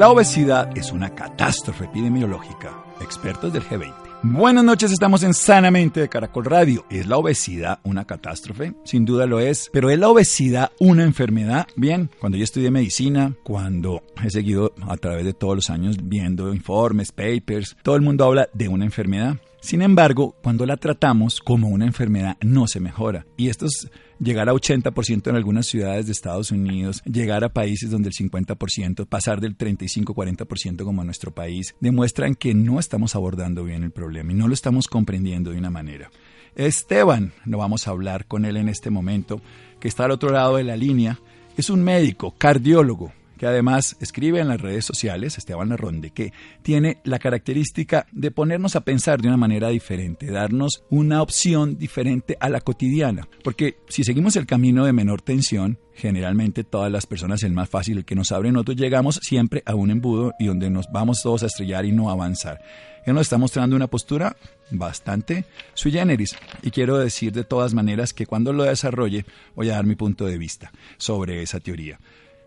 [0.00, 2.72] La obesidad es una catástrofe epidemiológica.
[3.02, 3.92] Expertos del G20.
[4.22, 6.86] Buenas noches, estamos en Sanamente de Caracol Radio.
[6.88, 8.72] ¿Es la obesidad una catástrofe?
[8.84, 9.68] Sin duda lo es.
[9.74, 11.66] ¿Pero es la obesidad una enfermedad?
[11.76, 16.54] Bien, cuando yo estudié medicina, cuando he seguido a través de todos los años viendo
[16.54, 19.36] informes, papers, todo el mundo habla de una enfermedad.
[19.60, 23.26] Sin embargo, cuando la tratamos como una enfermedad no se mejora.
[23.36, 27.90] Y esto es llegar a 80% en algunas ciudades de Estados Unidos, llegar a países
[27.90, 33.84] donde el 50%, pasar del 35-40% como nuestro país, demuestran que no estamos abordando bien
[33.84, 36.10] el problema y no lo estamos comprendiendo de una manera.
[36.56, 39.42] Esteban, no vamos a hablar con él en este momento,
[39.78, 41.20] que está al otro lado de la línea,
[41.56, 46.98] es un médico, cardiólogo, que además escribe en las redes sociales, Esteban Larronde, que tiene
[47.04, 52.50] la característica de ponernos a pensar de una manera diferente, darnos una opción diferente a
[52.50, 53.26] la cotidiana.
[53.42, 57.96] Porque si seguimos el camino de menor tensión, generalmente todas las personas, el más fácil,
[57.96, 61.42] el que nos abre nosotros, llegamos siempre a un embudo y donde nos vamos todos
[61.42, 62.60] a estrellar y no avanzar.
[63.06, 64.36] Él nos está mostrando una postura
[64.70, 69.76] bastante sui generis y quiero decir de todas maneras que cuando lo desarrolle voy a
[69.76, 71.98] dar mi punto de vista sobre esa teoría.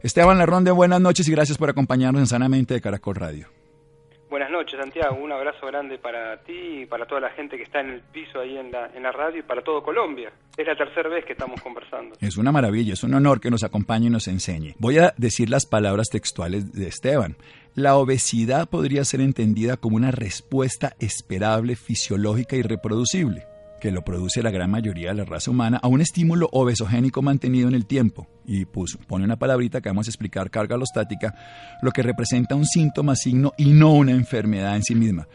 [0.04, 3.48] Esteban Larronde, buenas noches y gracias por acompañarnos en Sanamente de Caracol Radio.
[4.30, 5.16] Buenas noches, Santiago.
[5.16, 8.42] Un abrazo grande para ti y para toda la gente que está en el piso
[8.42, 10.34] ahí en la, en la radio y para todo Colombia.
[10.58, 12.18] Es la tercera vez que estamos conversando.
[12.20, 14.76] Es una maravilla, es un honor que nos acompañe y nos enseñe.
[14.78, 17.38] Voy a decir las palabras textuales de Esteban.
[17.74, 23.46] La obesidad podría ser entendida como una respuesta esperable, fisiológica y reproducible
[23.84, 27.68] que lo produce la gran mayoría de la raza humana, a un estímulo obesogénico mantenido
[27.68, 28.30] en el tiempo.
[28.46, 31.34] Y puso, pone una palabrita que vamos a explicar, carga alostática,
[31.82, 35.28] lo que representa un síntoma, signo y no una enfermedad en sí misma.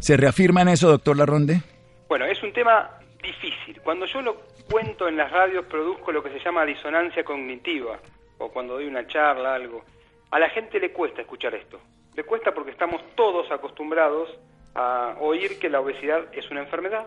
[0.00, 1.62] ¿Se reafirma en eso, doctor Larronde?
[2.06, 3.80] Bueno, es un tema difícil.
[3.80, 7.98] Cuando yo lo cuento en las radios, produzco lo que se llama disonancia cognitiva,
[8.36, 9.86] o cuando doy una charla, algo.
[10.32, 11.80] A la gente le cuesta escuchar esto.
[12.14, 14.28] Le cuesta porque estamos todos acostumbrados
[14.74, 17.06] a oír que la obesidad es una enfermedad,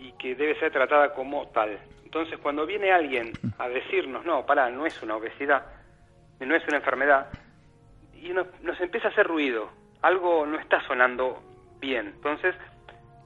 [0.00, 1.78] y que debe ser tratada como tal.
[2.04, 5.64] Entonces, cuando viene alguien a decirnos, no, pará, no es una obesidad,
[6.40, 7.28] no es una enfermedad,
[8.14, 9.70] y nos, nos empieza a hacer ruido,
[10.02, 11.40] algo no está sonando
[11.78, 12.08] bien.
[12.16, 12.54] Entonces,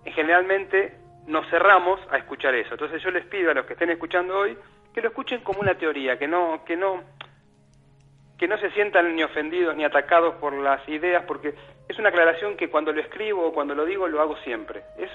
[0.05, 2.75] generalmente nos cerramos a escuchar eso.
[2.75, 4.56] Entonces, yo les pido a los que estén escuchando hoy
[4.93, 7.03] que lo escuchen como una teoría, que no, que no,
[8.39, 11.55] que no se sientan ni ofendidos ni atacados por las ideas, porque
[11.89, 14.85] es una aclaración que cuando lo escribo o cuando lo digo lo hago siempre.
[14.97, 15.11] Es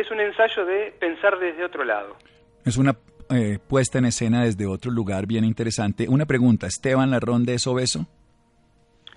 [0.00, 2.16] es un ensayo de pensar desde otro lado.
[2.64, 2.96] Es una
[3.30, 6.08] eh, puesta en escena desde otro lugar bien interesante.
[6.08, 8.06] Una pregunta, ¿Esteban Larronde es obeso?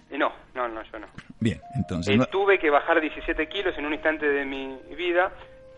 [0.10, 1.08] Eh, no, no, no, yo no.
[1.40, 2.20] Bien, entonces...
[2.20, 5.32] Eh, tuve que bajar 17 kilos en un instante de mi vida.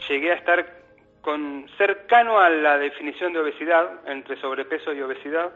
[0.08, 0.84] Llegué a estar
[1.22, 5.52] con cercano a la definición de obesidad, entre sobrepeso y obesidad,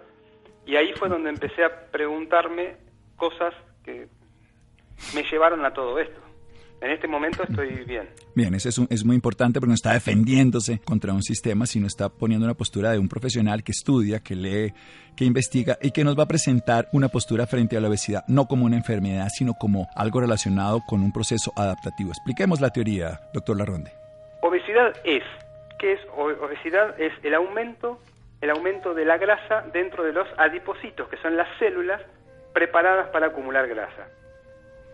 [0.65, 2.77] y ahí fue donde empecé a preguntarme
[3.15, 3.53] cosas
[3.83, 4.07] que
[5.13, 6.26] me llevaron a todo esto.
[6.79, 8.07] En este momento estoy bien.
[8.35, 12.09] Bien, eso es, es, muy importante porque no está defendiéndose contra un sistema, sino está
[12.09, 14.73] poniendo una postura de un profesional que estudia, que lee,
[15.15, 18.45] que investiga y que nos va a presentar una postura frente a la obesidad, no
[18.45, 22.11] como una enfermedad, sino como algo relacionado con un proceso adaptativo.
[22.11, 23.91] Expliquemos la teoría, doctor Larronde.
[24.44, 25.23] Obesidad es,
[25.79, 26.99] ¿qué es obesidad?
[27.01, 27.99] Es el aumento,
[28.39, 32.03] el aumento de la grasa dentro de los adipocitos, que son las células
[32.53, 34.07] preparadas para acumular grasa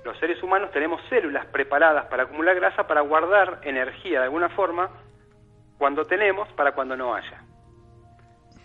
[0.03, 4.89] los seres humanos tenemos células preparadas para acumular grasa para guardar energía de alguna forma
[5.77, 7.43] cuando tenemos para cuando no haya.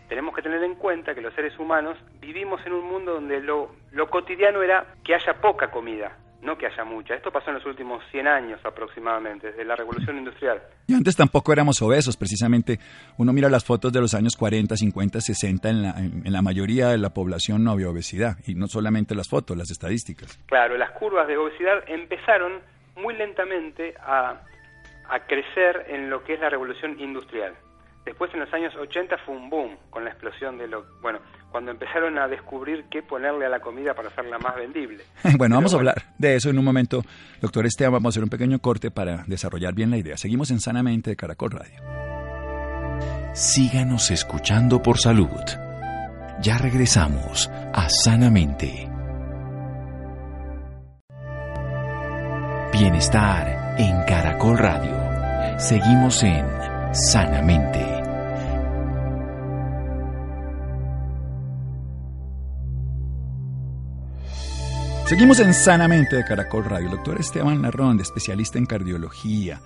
[0.08, 3.72] Tenemos que tener en cuenta que los seres humanos vivimos en un mundo donde lo,
[3.92, 7.14] lo cotidiano era que haya poca comida, no que haya mucha.
[7.14, 10.62] Esto pasó en los últimos 100 años aproximadamente, desde la revolución industrial.
[10.86, 12.78] Y antes tampoco éramos obesos, precisamente.
[13.16, 16.88] Uno mira las fotos de los años 40, 50, 60, en la, en la mayoría
[16.88, 18.36] de la población no había obesidad.
[18.46, 20.38] Y no solamente las fotos, las estadísticas.
[20.46, 22.60] Claro, las curvas de obesidad empezaron
[22.96, 24.40] muy lentamente a,
[25.08, 27.54] a crecer en lo que es la revolución industrial.
[28.08, 30.82] Después en los años 80 fue un boom con la explosión de lo...
[31.02, 31.18] Bueno,
[31.50, 35.04] cuando empezaron a descubrir qué ponerle a la comida para hacerla más vendible.
[35.36, 37.02] bueno, vamos a hablar de eso en un momento.
[37.42, 40.16] Doctor Esteban, vamos a hacer un pequeño corte para desarrollar bien la idea.
[40.16, 41.82] Seguimos en Sanamente de Caracol Radio.
[43.34, 45.28] Síganos escuchando por salud.
[46.40, 48.88] Ya regresamos a Sanamente.
[52.72, 55.58] Bienestar en Caracol Radio.
[55.58, 56.46] Seguimos en
[56.94, 57.97] Sanamente.
[65.08, 66.90] Seguimos en Sanamente de Caracol Radio.
[66.90, 69.58] El doctor Esteban Narrón, especialista en cardiología,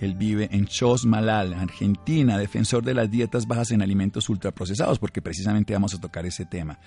[0.00, 5.74] él vive en Chosmalal, Argentina, defensor de las dietas bajas en alimentos ultraprocesados, porque precisamente
[5.74, 6.78] vamos a tocar ese tema.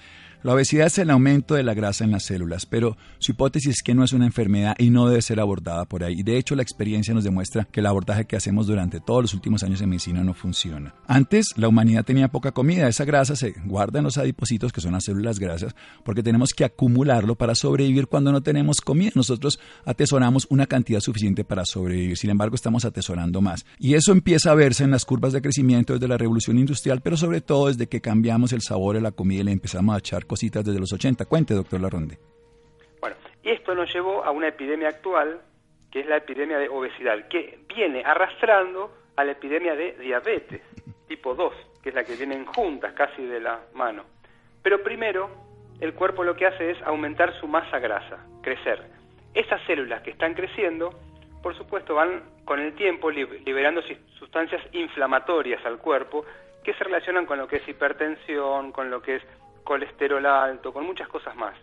[0.41, 3.83] La obesidad es el aumento de la grasa en las células, pero su hipótesis es
[3.83, 6.23] que no es una enfermedad y no debe ser abordada por ahí.
[6.23, 9.63] De hecho, la experiencia nos demuestra que el abordaje que hacemos durante todos los últimos
[9.63, 10.95] años en medicina no funciona.
[11.07, 12.87] Antes, la humanidad tenía poca comida.
[12.87, 15.75] Esa grasa se guarda en los adipocitos, que son las células grasas,
[16.05, 19.11] porque tenemos que acumularlo para sobrevivir cuando no tenemos comida.
[19.15, 22.17] Nosotros atesoramos una cantidad suficiente para sobrevivir.
[22.17, 23.65] Sin embargo, estamos atesorando más.
[23.77, 27.17] Y eso empieza a verse en las curvas de crecimiento desde la revolución industrial, pero
[27.17, 30.28] sobre todo desde que cambiamos el sabor de la comida y le empezamos a echar
[30.29, 31.25] cositas desde los 80.
[31.25, 32.17] Cuente, doctor Larronde.
[33.01, 35.41] Bueno, y esto nos llevó a una epidemia actual,
[35.91, 40.61] que es la epidemia de obesidad, que viene arrastrando a la epidemia de diabetes
[41.07, 41.53] tipo 2,
[41.83, 44.03] que es la que vienen juntas, casi de la mano.
[44.61, 45.29] Pero primero,
[45.81, 48.83] el cuerpo lo que hace es aumentar su masa grasa, crecer.
[49.33, 50.91] Esas células que están creciendo,
[51.41, 53.81] por supuesto, van con el tiempo liberando
[54.19, 56.25] sustancias inflamatorias al cuerpo
[56.63, 59.23] que se relacionan con lo que es hipertensión, con lo que es
[59.69, 61.53] colesterol alto, con muchas cosas más.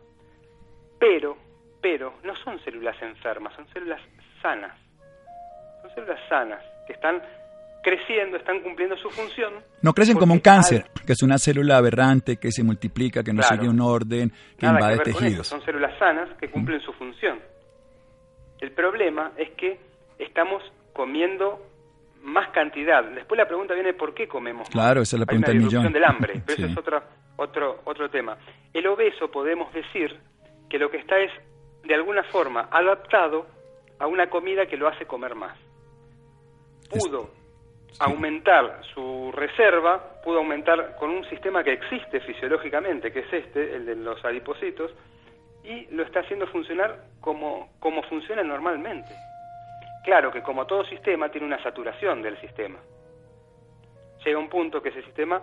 [0.96, 1.36] Pero,
[1.82, 4.00] pero, no son células enfermas, son células
[4.40, 4.78] sanas.
[5.82, 7.20] Son células sanas, que están
[7.82, 9.54] creciendo, están cumpliendo su función.
[9.82, 13.42] No crecen como un cáncer, que es una célula aberrante que se multiplica, que no
[13.42, 15.48] sigue un orden, que invade tejidos.
[15.48, 17.40] Son células sanas que cumplen su función.
[18.60, 19.80] El problema es que
[20.20, 20.62] estamos
[20.92, 21.60] comiendo
[22.22, 23.02] más cantidad.
[23.02, 24.68] Después la pregunta viene ¿por qué comemos?
[24.70, 25.92] Claro, esa es la pregunta del millón.
[25.92, 27.02] del hambre, pero eso es otra
[27.36, 28.36] otro, otro tema.
[28.72, 30.18] El obeso podemos decir
[30.68, 31.30] que lo que está es,
[31.84, 33.46] de alguna forma, adaptado
[33.98, 35.56] a una comida que lo hace comer más.
[36.90, 37.30] Pudo
[37.98, 43.86] aumentar su reserva, pudo aumentar con un sistema que existe fisiológicamente, que es este, el
[43.86, 44.92] de los adipocitos,
[45.64, 49.14] y lo está haciendo funcionar como, como funciona normalmente.
[50.04, 52.78] Claro que como todo sistema tiene una saturación del sistema.
[54.24, 55.42] Llega un punto que ese sistema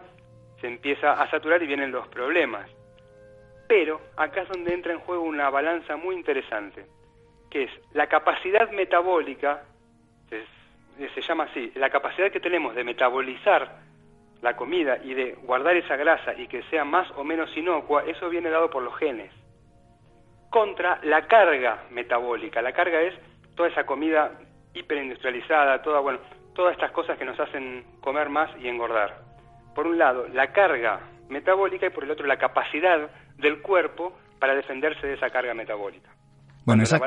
[0.63, 2.69] se empieza a saturar y vienen los problemas.
[3.67, 6.85] Pero acá es donde entra en juego una balanza muy interesante,
[7.51, 9.65] que es la capacidad metabólica,
[10.29, 13.81] se, llama así, la capacidad que tenemos de metabolizar
[14.41, 18.29] la comida y de guardar esa grasa y que sea más o menos inocua, eso
[18.29, 19.33] viene dado por los genes.
[20.49, 22.61] Contra la carga metabólica.
[22.61, 23.13] La carga es
[23.55, 24.39] toda esa comida
[24.73, 26.19] hiperindustrializada, toda, bueno,
[26.55, 29.22] todas estas cosas que nos hacen comer más y engordar
[29.75, 34.55] por un lado, la carga metabólica y por el otro, la capacidad del cuerpo para
[34.55, 36.09] defenderse de esa carga metabólica.
[36.65, 36.99] Bueno, esa,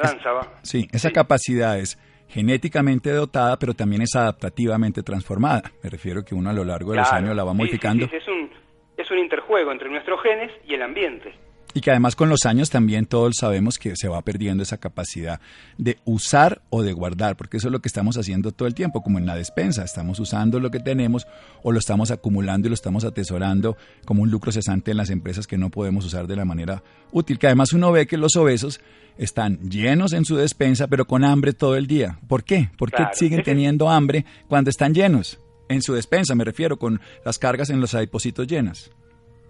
[0.62, 1.98] sí, esa capacidad es
[2.28, 5.62] genéticamente dotada, pero también es adaptativamente transformada.
[5.82, 8.06] Me refiero que uno a lo largo de los años la va modificando.
[8.06, 8.50] es, un,
[8.96, 11.34] es un interjuego entre nuestros genes y el ambiente.
[11.76, 15.42] Y que además con los años también todos sabemos que se va perdiendo esa capacidad
[15.76, 19.02] de usar o de guardar, porque eso es lo que estamos haciendo todo el tiempo,
[19.02, 21.26] como en la despensa, estamos usando lo que tenemos
[21.62, 23.76] o lo estamos acumulando y lo estamos atesorando
[24.06, 27.38] como un lucro cesante en las empresas que no podemos usar de la manera útil,
[27.38, 28.80] que además uno ve que los obesos
[29.18, 32.18] están llenos en su despensa, pero con hambre todo el día.
[32.26, 32.70] ¿Por qué?
[32.78, 35.40] ¿Por qué siguen teniendo hambre cuando están llenos?
[35.68, 38.90] En su despensa, me refiero, con las cargas en los adipocitos llenas.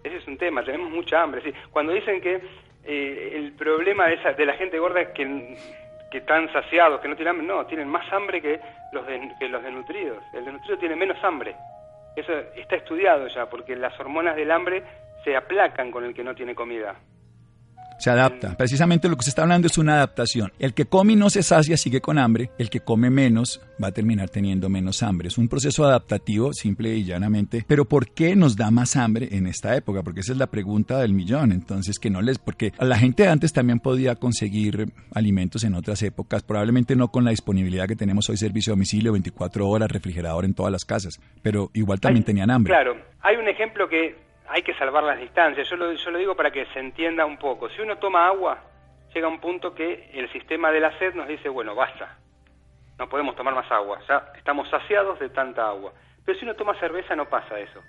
[0.07, 1.43] Ese es un tema, tenemos mucha hambre.
[1.43, 1.53] ¿sí?
[1.71, 2.41] Cuando dicen que
[2.85, 5.57] eh, el problema de, esa, de la gente gorda es que,
[6.13, 8.61] que están saciados, que no tienen hambre, no, tienen más hambre que
[8.93, 9.05] los,
[9.39, 10.23] que los desnutridos.
[10.33, 11.57] El desnutrido tiene menos hambre.
[12.15, 14.85] Eso está estudiado ya, porque las hormonas del hambre
[15.25, 16.95] se aplacan con el que no tiene comida
[17.99, 18.57] se adapta.
[18.57, 20.53] Precisamente lo que se está hablando es una adaptación.
[20.59, 23.89] El que come y no se sacia sigue con hambre, el que come menos va
[23.89, 25.29] a terminar teniendo menos hambre.
[25.29, 27.65] Es un proceso adaptativo, simple y llanamente.
[27.67, 30.03] Pero ¿por qué nos da más hambre en esta época?
[30.03, 31.53] Porque esa es la pregunta del millón.
[31.53, 32.39] Entonces, que no les...
[32.39, 37.25] Porque a la gente antes también podía conseguir alimentos en otras épocas, probablemente no con
[37.25, 41.21] la disponibilidad que tenemos hoy, servicio a domicilio, 24 horas, refrigerador en todas las casas,
[41.43, 42.73] pero igual también tenían hambre.
[42.73, 45.69] Claro, hay un ejemplo que hay que salvar las distancias.
[45.69, 47.69] Yo lo, yo lo digo para que se entienda un poco.
[47.71, 48.59] Si uno toma agua,
[49.15, 52.19] llega un punto que el sistema de la sed nos dice, bueno, basta,
[52.99, 55.93] no podemos tomar más agua, ya estamos saciados de tanta agua.
[56.25, 57.83] Pero si uno toma cerveza no pasa eso,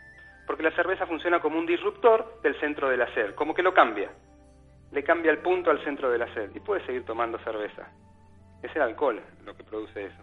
[0.45, 3.73] porque la cerveza funciona como un disruptor del centro de la sed, como que lo
[3.73, 4.09] cambia,
[4.91, 7.87] le cambia el punto al centro de la sed y puede seguir tomando cerveza.
[8.63, 10.21] Es el alcohol lo que produce eso.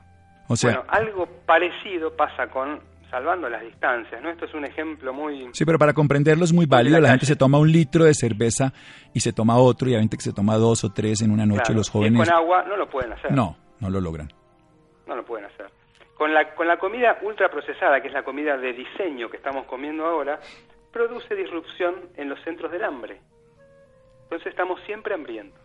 [0.48, 2.80] O sea, bueno, algo parecido pasa con
[3.11, 4.30] salvando las distancias, ¿no?
[4.30, 5.49] Esto es un ejemplo muy...
[5.52, 7.00] Sí, pero para comprenderlo es muy válido.
[7.00, 8.73] La, gente se toma un litro de cerveza
[9.12, 11.46] y se toma otro, y hay gente que se toma dos o tres en una
[11.46, 11.73] noche.
[11.73, 12.28] los jóvenes...
[12.28, 13.32] con agua no lo pueden hacer.
[13.32, 14.28] No, no lo logran.
[15.06, 15.66] No lo pueden hacer.
[16.14, 20.06] Con la, con la comida ultraprocesada, que es la comida de diseño que estamos comiendo
[20.06, 20.38] ahora,
[20.92, 23.20] produce disrupción en los centros del hambre.
[24.25, 25.61] Entonces estamos siempre hambrientos.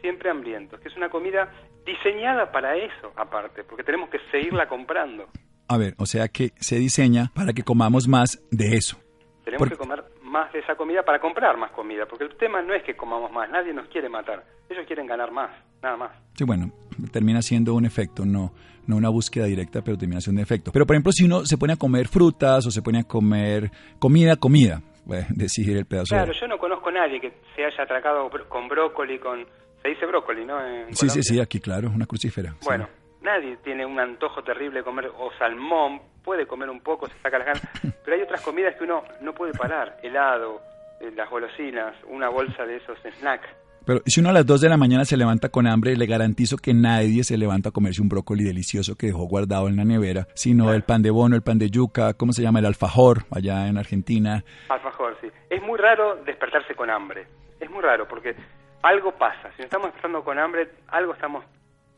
[0.00, 1.50] Siempre hambrientos, que es una comida
[1.84, 5.26] diseñada para eso, aparte, porque tenemos que seguirla comprando.
[5.68, 8.98] A ver, o sea que se diseña para que comamos más de eso.
[9.44, 12.74] Tenemos que comer más de esa comida para comprar más comida, porque el tema no
[12.74, 15.50] es que comamos más, nadie nos quiere matar, ellos quieren ganar más,
[15.82, 16.10] nada más.
[16.34, 16.70] Sí, bueno,
[17.12, 18.52] termina siendo un efecto, no,
[18.86, 20.70] no una búsqueda directa, pero termina siendo un efecto.
[20.72, 23.70] Pero por ejemplo, si uno se pone a comer frutas o se pone a comer
[23.98, 24.82] comida, comida,
[25.30, 26.14] decir el pedazo.
[26.14, 29.46] Claro, yo no conozco a nadie que se haya atracado con brócoli, con...
[29.82, 30.58] Se dice brócoli, ¿no?
[30.90, 32.56] sí, sí, sí, aquí claro, una crucífera.
[32.64, 32.88] Bueno,
[33.22, 37.38] nadie tiene un antojo terrible de comer o salmón, puede comer un poco, se saca
[37.38, 37.62] las ganas,
[38.04, 40.60] pero hay otras comidas que uno no puede parar, helado,
[41.00, 43.48] eh, las golosinas, una bolsa de esos snacks.
[43.88, 46.58] Pero si uno a las 2 de la mañana se levanta con hambre, le garantizo
[46.58, 50.26] que nadie se levanta a comerse un brócoli delicioso que dejó guardado en la nevera,
[50.34, 52.58] sino el pan de bono, el pan de yuca, ¿cómo se llama?
[52.58, 54.44] El alfajor, allá en Argentina.
[54.68, 55.28] Alfajor, sí.
[55.48, 57.26] Es muy raro despertarse con hambre.
[57.60, 58.36] Es muy raro porque
[58.82, 59.50] algo pasa.
[59.56, 61.46] Si estamos despertando con hambre, algo estamos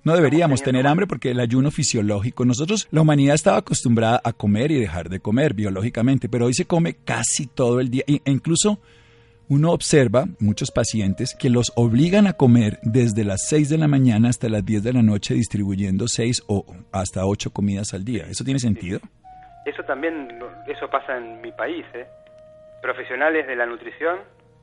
[0.03, 4.71] no deberíamos tener hambre porque el ayuno fisiológico, nosotros, la humanidad estaba acostumbrada a comer
[4.71, 8.81] y dejar de comer biológicamente, pero hoy se come casi todo el día e incluso
[9.51, 14.29] uno observa muchos pacientes que los obligan a comer desde las 6 de la mañana
[14.29, 18.27] hasta las 10 de la noche distribuyendo 6 o hasta 8 comidas al día.
[18.31, 19.01] ¿Eso tiene sentido?
[19.67, 20.39] Eso también,
[20.69, 21.85] eso pasa en mi país.
[21.95, 22.07] ¿eh?
[22.81, 24.21] Profesionales de la nutrición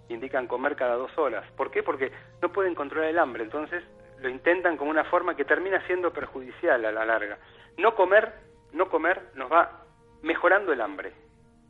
[0.07, 1.43] indican comer cada dos horas.
[1.57, 1.83] ¿Por qué?
[1.83, 3.43] Porque no pueden controlar el hambre.
[3.43, 3.83] Entonces
[4.27, 7.37] lo intentan como una forma que termina siendo perjudicial a la larga.
[7.77, 8.33] No comer,
[8.73, 9.85] no comer nos va
[10.21, 11.13] mejorando el hambre,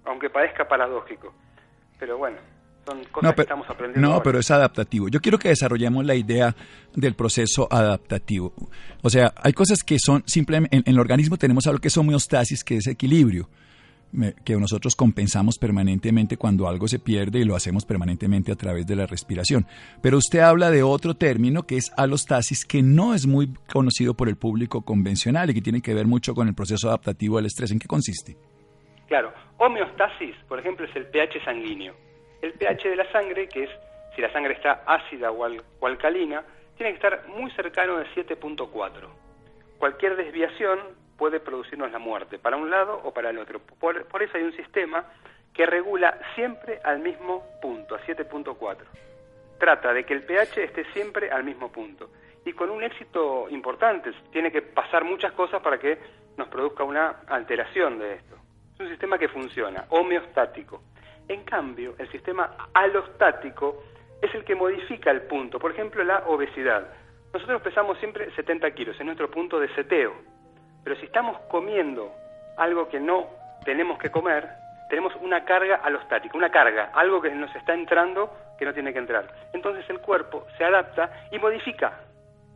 [0.05, 1.33] aunque parezca paradójico.
[1.99, 2.37] Pero bueno,
[2.83, 4.09] son cosas no, pero, que estamos aprendiendo.
[4.09, 5.07] No, pero es adaptativo.
[5.07, 6.55] Yo quiero que desarrollemos la idea
[6.95, 8.53] del proceso adaptativo.
[9.03, 11.97] O sea, hay cosas que son simplemente, en, en el organismo tenemos algo que es
[11.97, 13.49] homeostasis, que es equilibrio
[14.43, 18.95] que nosotros compensamos permanentemente cuando algo se pierde y lo hacemos permanentemente a través de
[18.95, 19.65] la respiración.
[20.01, 24.29] Pero usted habla de otro término que es alostasis, que no es muy conocido por
[24.29, 27.71] el público convencional y que tiene que ver mucho con el proceso adaptativo al estrés.
[27.71, 28.37] ¿En qué consiste?
[29.07, 31.93] Claro, homeostasis, por ejemplo, es el pH sanguíneo.
[32.41, 33.69] El pH de la sangre, que es
[34.15, 35.47] si la sangre está ácida o,
[35.79, 36.43] o alcalina,
[36.75, 39.07] tiene que estar muy cercano de 7.4.
[39.77, 40.79] Cualquier desviación
[41.17, 43.59] puede producirnos la muerte, para un lado o para el otro.
[43.59, 45.05] Por, eso hay un sistema
[45.53, 48.77] que regula siempre al mismo punto, a 7.4.
[49.59, 52.09] Trata de que el pH esté siempre al mismo punto.
[52.45, 55.97] Y con un éxito importante, tiene que pasar muchas cosas para que
[56.37, 58.35] nos produzca una alteración de esto.
[58.75, 60.81] Es un sistema que funciona, homeostático.
[61.27, 63.83] En cambio, el sistema alostático
[64.21, 65.59] es el que modifica el punto.
[65.59, 66.87] Por ejemplo, la obesidad.
[67.33, 70.36] Nosotros pesamos siempre 70 kilos, es nuestro punto de seteo.
[70.87, 72.15] Pero si estamos comiendo
[72.55, 73.27] algo que no
[73.65, 74.47] tenemos que comer,
[74.87, 78.99] tenemos una carga alostática, una carga, algo que nos está entrando que no tiene que
[78.99, 79.27] entrar.
[79.51, 81.91] Entonces el cuerpo se adapta y modifica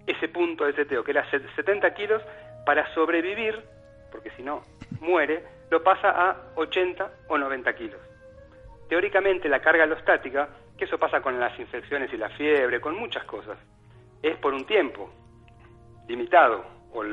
[0.08, 2.24] ese punto de seteo, que era 70 kilos,
[2.66, 3.66] para sobrevivir,
[4.14, 4.64] porque si no
[5.02, 8.00] muere, lo pasa a 80 o 90 kilos.
[8.88, 10.48] Teóricamente la carga alostática,
[10.78, 13.58] que eso pasa con las infecciones y la fiebre, con muchas cosas,
[14.24, 15.10] es por un tiempo
[16.08, 17.04] limitado, o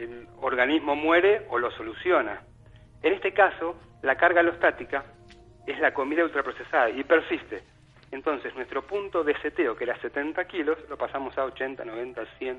[0.00, 2.42] el organismo muere o lo soluciona.
[3.02, 5.04] En este caso, la carga alostática
[5.66, 7.62] es la comida ultraprocesada y persiste.
[8.10, 12.58] Entonces, nuestro punto de seteo, que era 70 kilos, lo pasamos a 80, 90, 100,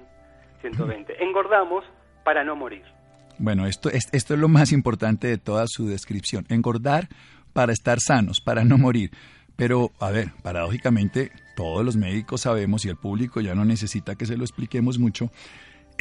[0.61, 1.23] 120.
[1.23, 1.83] Engordamos
[2.23, 2.83] para no morir.
[3.37, 6.45] Bueno, esto es, esto es lo más importante de toda su descripción.
[6.49, 7.09] Engordar
[7.53, 9.11] para estar sanos, para no morir.
[9.57, 14.25] Pero, a ver, paradójicamente, todos los médicos sabemos y el público ya no necesita que
[14.25, 15.29] se lo expliquemos mucho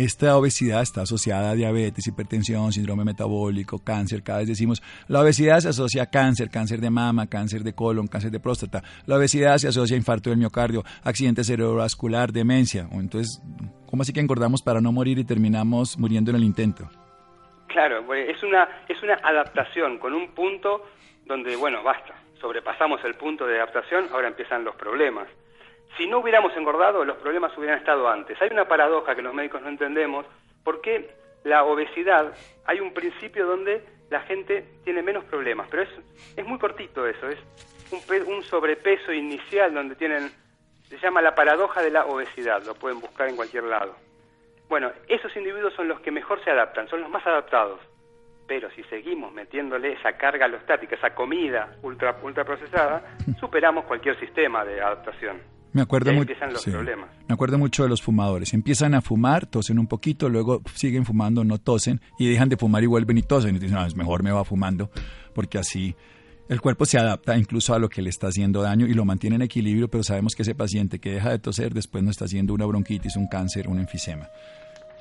[0.04, 4.22] esta obesidad está asociada a diabetes, hipertensión, síndrome metabólico, cáncer.
[4.22, 8.06] Cada vez decimos, la obesidad se asocia a cáncer, cáncer de mama, cáncer de colon,
[8.06, 8.82] cáncer de próstata.
[9.04, 12.88] La obesidad se asocia a infarto del miocardio, accidente cerebrovascular, demencia.
[12.92, 13.42] Entonces,
[13.90, 16.88] ¿cómo así que engordamos para no morir y terminamos muriendo en el intento?
[17.66, 20.86] Claro, es una, es una adaptación con un punto
[21.26, 22.14] donde, bueno, basta.
[22.40, 25.28] Sobrepasamos el punto de adaptación, ahora empiezan los problemas.
[25.96, 28.40] Si no hubiéramos engordado, los problemas hubieran estado antes.
[28.40, 30.26] Hay una paradoja que los médicos no entendemos,
[30.64, 31.10] porque
[31.44, 32.32] la obesidad,
[32.64, 35.88] hay un principio donde la gente tiene menos problemas, pero es,
[36.36, 37.38] es muy cortito eso, es
[37.92, 40.30] un, un sobrepeso inicial donde tienen,
[40.88, 43.94] se llama la paradoja de la obesidad, lo pueden buscar en cualquier lado.
[44.68, 47.80] Bueno, esos individuos son los que mejor se adaptan, son los más adaptados.
[48.46, 54.80] Pero si seguimos metiéndole esa carga alostática, esa comida ultra, ultraprocesada, superamos cualquier sistema de
[54.80, 55.40] adaptación.
[55.72, 56.32] Me acuerdo y ahí mucho.
[56.32, 56.70] empiezan los sí.
[56.70, 57.08] problemas.
[57.28, 58.52] Me acuerdo mucho de los fumadores.
[58.54, 62.82] Empiezan a fumar, tosen un poquito, luego siguen fumando, no tosen, y dejan de fumar
[62.82, 63.54] y vuelven y tosen.
[63.56, 64.90] Y dicen, no, es mejor me va fumando,
[65.34, 65.94] porque así
[66.48, 69.36] el cuerpo se adapta incluso a lo que le está haciendo daño y lo mantiene
[69.36, 72.52] en equilibrio, pero sabemos que ese paciente que deja de toser después no está haciendo
[72.54, 74.26] una bronquitis, un cáncer, un enfisema.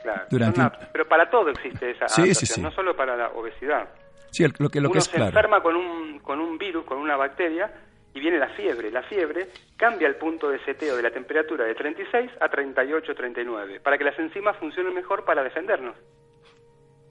[0.03, 0.21] Claro.
[0.29, 2.61] Durante una- Pero para todo existe esa Sí, sí, sí.
[2.61, 3.89] no solo para la obesidad.
[4.31, 5.25] Sí, el- lo que, lo que Uno es se claro.
[5.29, 7.71] enferma con un, con un virus, con una bacteria,
[8.13, 8.91] y viene la fiebre.
[8.91, 9.47] La fiebre
[9.77, 14.03] cambia el punto de seteo de la temperatura de 36 a 38, 39, para que
[14.03, 15.95] las enzimas funcionen mejor para defendernos.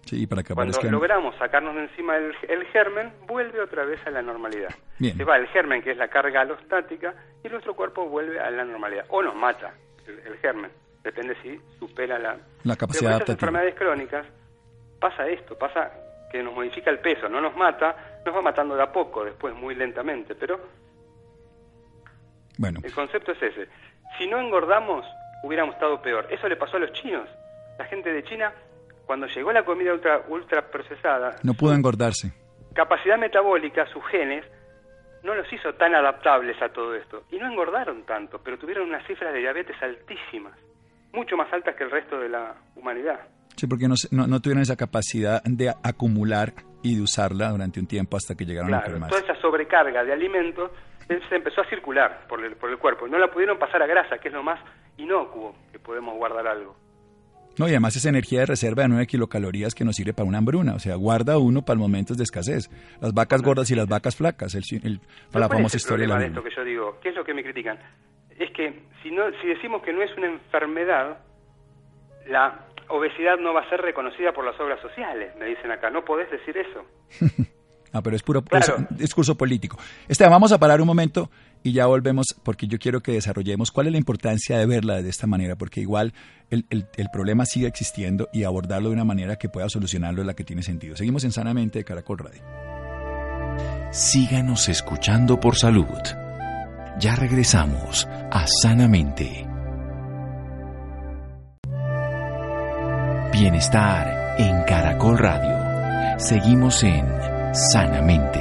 [0.05, 0.90] Sí, para que Cuando aparezcan.
[0.93, 4.71] logramos sacarnos de encima el, el germen, vuelve otra vez a la normalidad.
[4.99, 5.14] Bien.
[5.17, 7.14] Se va el germen, que es la carga alostática,
[7.45, 9.05] y nuestro cuerpo vuelve a la normalidad.
[9.09, 9.75] O nos mata
[10.07, 10.71] el, el germen,
[11.05, 12.38] depende si supera la...
[12.64, 13.35] La capacidad adaptativa.
[13.35, 14.26] enfermedades crónicas
[14.99, 15.93] pasa esto, pasa
[16.33, 19.55] que nos modifica el peso, no nos mata, nos va matando de a poco, después
[19.55, 20.59] muy lentamente, pero
[22.59, 23.69] Bueno, el concepto es ese.
[24.19, 25.07] Si no engordamos,
[25.43, 26.27] hubiéramos estado peor.
[26.31, 27.29] Eso le pasó a los chinos.
[27.79, 28.53] La gente de China,
[29.07, 32.33] cuando llegó la comida ultra, ultra procesada, no pudo engordarse.
[32.75, 34.45] capacidad metabólica, sus genes,
[35.23, 37.25] no los hizo tan adaptables a todo esto.
[37.31, 40.53] Y no engordaron tanto, pero tuvieron unas cifras de diabetes altísimas,
[41.12, 43.21] mucho más altas que el resto de la humanidad.
[43.57, 47.87] Sí, porque no, no, no tuvieron esa capacidad de acumular y de usarla durante un
[47.88, 49.21] tiempo hasta que llegaron a Claro, enfermarse.
[49.23, 50.71] toda esa sobrecarga de alimentos
[51.09, 53.09] se empezó a circular por el, por el cuerpo.
[53.09, 54.61] No la pudieron pasar a grasa, que es lo más
[54.99, 56.77] inocuo que podemos guardar algo.
[57.59, 60.38] No, y además esa energía de reserva de 9 kilocalorías que nos sirve para una
[60.38, 62.69] hambruna, o sea, guarda uno para momentos de escasez.
[63.00, 65.00] Las vacas gordas y las vacas flacas, el, el-
[65.33, 66.99] ¿Pero la famosa es el historia de la de esto que yo digo?
[67.03, 67.79] ¿Qué es lo que me critican?
[68.38, 71.19] Es que si, no, si decimos que no es una enfermedad,
[72.29, 75.91] la obesidad no va a ser reconocida por las obras sociales, me dicen acá.
[75.91, 76.85] No podés decir eso.
[77.92, 78.87] Ah, pero es puro Claro.
[78.90, 79.78] es discurso político.
[80.09, 81.30] Esteban, vamos a parar un momento
[81.62, 85.09] y ya volvemos porque yo quiero que desarrollemos cuál es la importancia de verla de
[85.09, 86.12] esta manera, porque igual
[86.51, 90.27] el, el- el problema sigue existiendo y abordarlo de una manera que pueda solucionarlo es
[90.27, 90.96] la que tiene sentido.
[90.96, 92.42] Seguimos en Sanamente de Caracol Radio.
[93.90, 95.87] Síganos escuchando por salud.
[97.01, 99.46] Ya regresamos a Sanamente.
[103.33, 106.18] Bienestar en Caracol Radio.
[106.18, 107.07] Seguimos en
[107.53, 108.41] Sanamente.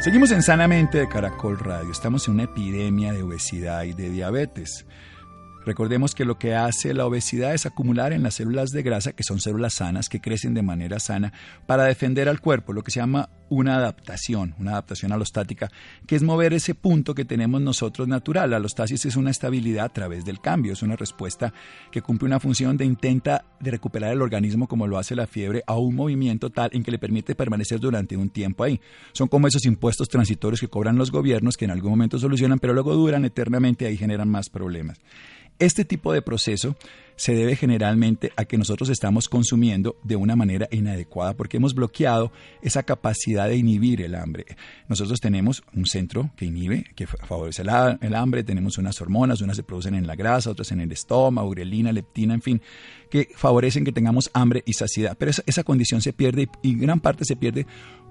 [0.00, 1.90] Seguimos en Sanamente de Caracol Radio.
[1.90, 4.84] Estamos en una epidemia de obesidad y de diabetes.
[5.64, 9.22] Recordemos que lo que hace la obesidad es acumular en las células de grasa, que
[9.22, 11.32] son células sanas, que crecen de manera sana,
[11.66, 15.70] para defender al cuerpo, lo que se llama una adaptación, una adaptación alostática,
[16.06, 18.50] que es mover ese punto que tenemos nosotros natural.
[18.50, 21.52] La alostasis es una estabilidad a través del cambio, es una respuesta
[21.90, 25.62] que cumple una función de intenta de recuperar el organismo como lo hace la fiebre
[25.66, 28.80] a un movimiento tal en que le permite permanecer durante un tiempo ahí.
[29.12, 32.74] Son como esos impuestos transitorios que cobran los gobiernos que en algún momento solucionan, pero
[32.74, 34.98] luego duran eternamente y ahí generan más problemas.
[35.58, 36.76] Este tipo de proceso
[37.16, 42.32] se debe generalmente a que nosotros estamos consumiendo de una manera inadecuada porque hemos bloqueado
[42.60, 44.46] esa capacidad de inhibir el hambre.
[44.88, 49.56] Nosotros tenemos un centro que inhibe, que fa- favorece el hambre, tenemos unas hormonas, unas
[49.56, 52.60] se producen en la grasa, otras en el estómago, urelina, leptina, en fin,
[53.08, 55.16] que favorecen que tengamos hambre y saciedad.
[55.16, 57.64] Pero esa, esa condición se pierde y, y gran parte se pierde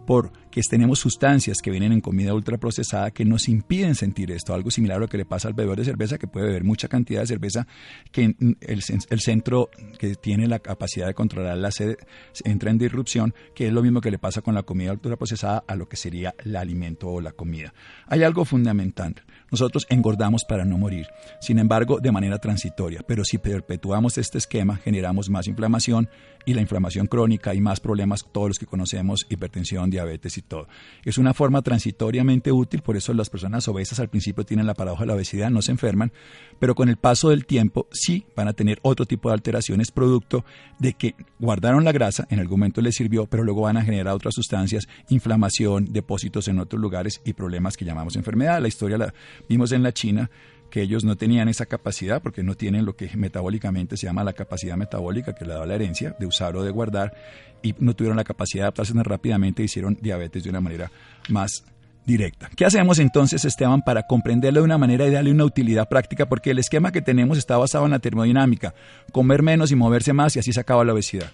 [0.05, 4.97] porque tenemos sustancias que vienen en comida ultraprocesada que nos impiden sentir esto, algo similar
[4.97, 7.27] a lo que le pasa al bebedor de cerveza que puede beber mucha cantidad de
[7.27, 7.67] cerveza
[8.11, 11.95] que el centro que tiene la capacidad de controlar la sed
[12.43, 15.75] entra en disrupción, que es lo mismo que le pasa con la comida ultraprocesada a
[15.75, 17.73] lo que sería el alimento o la comida.
[18.07, 19.15] Hay algo fundamental.
[19.51, 21.07] Nosotros engordamos para no morir,
[21.39, 26.09] sin embargo, de manera transitoria, pero si perpetuamos este esquema, generamos más inflamación
[26.45, 30.67] y la inflamación crónica y más problemas, todos los que conocemos, hipertensión, diabetes y todo.
[31.03, 35.03] Es una forma transitoriamente útil, por eso las personas obesas al principio tienen la paradoja
[35.03, 36.11] de la obesidad, no se enferman,
[36.59, 40.43] pero con el paso del tiempo sí van a tener otro tipo de alteraciones producto
[40.79, 44.13] de que guardaron la grasa, en algún momento les sirvió, pero luego van a generar
[44.13, 48.61] otras sustancias, inflamación, depósitos en otros lugares y problemas que llamamos enfermedad.
[48.61, 49.13] La historia la
[49.47, 50.29] vimos en la China
[50.73, 54.33] que ellos no tenían esa capacidad porque no tienen lo que metabólicamente se llama la
[54.33, 57.13] capacidad metabólica que le da la herencia de usar o de guardar
[57.61, 60.89] y no tuvieron la capacidad de adaptarse tan rápidamente e hicieron diabetes de una manera
[61.29, 61.63] más
[62.07, 62.49] directa.
[62.55, 66.25] ¿Qué hacemos entonces, Esteban, para comprenderlo de una manera y darle una utilidad práctica?
[66.25, 68.73] Porque el esquema que tenemos está basado en la termodinámica,
[69.11, 71.33] comer menos y moverse más y así se acaba la obesidad.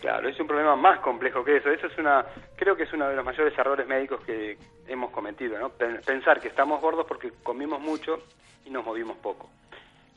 [0.00, 1.68] Claro, es un problema más complejo que eso.
[1.70, 2.24] Eso es una,
[2.56, 5.68] creo que es uno de los mayores errores médicos que hemos cometido, ¿no?
[5.70, 8.18] Pen- Pensar que estamos gordos porque comimos mucho
[8.64, 9.50] y nos movimos poco.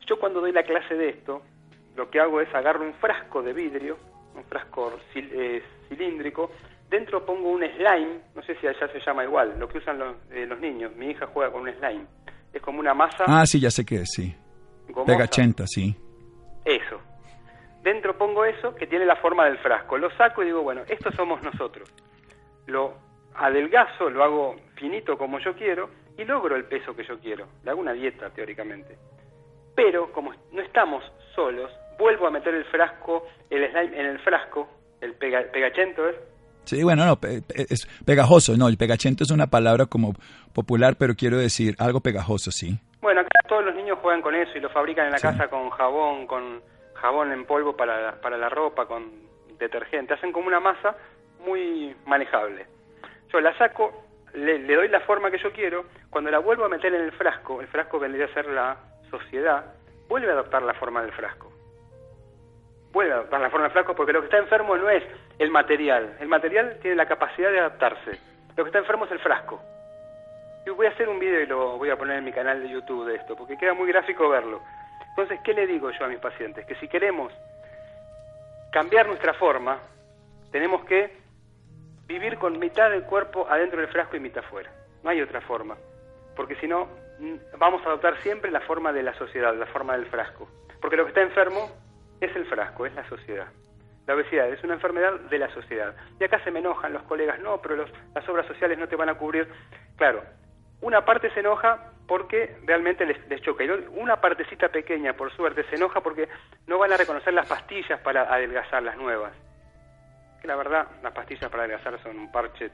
[0.07, 1.41] Yo cuando doy la clase de esto,
[1.95, 3.97] lo que hago es agarro un frasco de vidrio
[4.35, 6.49] un frasco eh, cilíndrico.
[6.89, 10.15] Dentro pongo un slime, no sé si allá se llama igual, lo que usan los,
[10.31, 10.95] eh, los niños.
[10.95, 12.05] Mi hija juega con un slime.
[12.51, 13.25] Es como una masa.
[13.27, 14.35] Ah, sí, ya sé qué sí.
[15.05, 15.95] Pegachenta, sí.
[16.65, 16.99] Eso.
[17.83, 19.97] Dentro pongo eso que tiene la forma del frasco.
[19.97, 21.91] Lo saco y digo, bueno, esto somos nosotros.
[22.65, 22.93] Lo
[23.35, 27.45] adelgazo, lo hago finito como yo quiero y logro el peso que yo quiero.
[27.63, 28.97] Le hago una dieta, teóricamente.
[29.75, 31.03] Pero como no estamos
[31.35, 31.69] solos,
[31.99, 34.69] vuelvo a meter el frasco, el slime en el frasco,
[35.01, 36.15] el pegachento es.
[36.63, 37.17] Sí, bueno, no,
[37.53, 40.13] es pegajoso, no, el pegachento es una palabra como
[40.53, 42.79] popular, pero quiero decir algo pegajoso, sí.
[43.01, 45.69] Bueno, acá todos los niños juegan con eso y lo fabrican en la casa con
[45.71, 46.61] jabón, con
[47.03, 49.11] jabón en polvo para, para la ropa, con
[49.59, 50.13] detergente.
[50.13, 50.95] Hacen como una masa
[51.45, 52.65] muy manejable.
[53.27, 56.93] Yo la saco, le, doy la forma que yo quiero, cuando la vuelvo a meter
[56.93, 58.77] en el frasco, el frasco vendría a ser la
[59.11, 59.65] sociedad,
[60.07, 61.51] vuelve a adoptar la forma del frasco.
[62.93, 65.03] Vuelve a adoptar la forma del frasco porque lo que está enfermo no es
[65.39, 68.17] el material, el material tiene la capacidad de adaptarse,
[68.55, 69.61] lo que está enfermo es el frasco.
[70.65, 72.69] Yo voy a hacer un video y lo voy a poner en mi canal de
[72.69, 74.61] YouTube de esto, porque queda muy gráfico verlo.
[75.13, 76.65] Entonces, ¿qué le digo yo a mis pacientes?
[76.65, 77.31] Que si queremos
[78.71, 79.77] cambiar nuestra forma,
[80.51, 81.15] tenemos que
[82.07, 84.71] vivir con mitad del cuerpo adentro del frasco y mitad afuera.
[85.03, 85.77] No hay otra forma.
[86.35, 86.87] Porque si no,
[87.59, 90.47] vamos a adoptar siempre la forma de la sociedad, la forma del frasco.
[90.81, 91.69] Porque lo que está enfermo
[92.19, 93.47] es el frasco, es la sociedad.
[94.07, 95.95] La obesidad es una enfermedad de la sociedad.
[96.19, 99.09] Y acá se me enojan los colegas, no, pero las obras sociales no te van
[99.09, 99.47] a cubrir.
[99.95, 100.23] Claro,
[100.81, 103.63] una parte se enoja porque realmente les, choca.
[103.63, 106.27] Y una partecita pequeña, por suerte, se enoja porque
[106.67, 109.33] no van a reconocer las pastillas para adelgazar las nuevas
[110.43, 112.69] que la verdad las pastillas para adelgazar son un parche,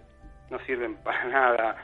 [0.50, 1.78] no sirven para nada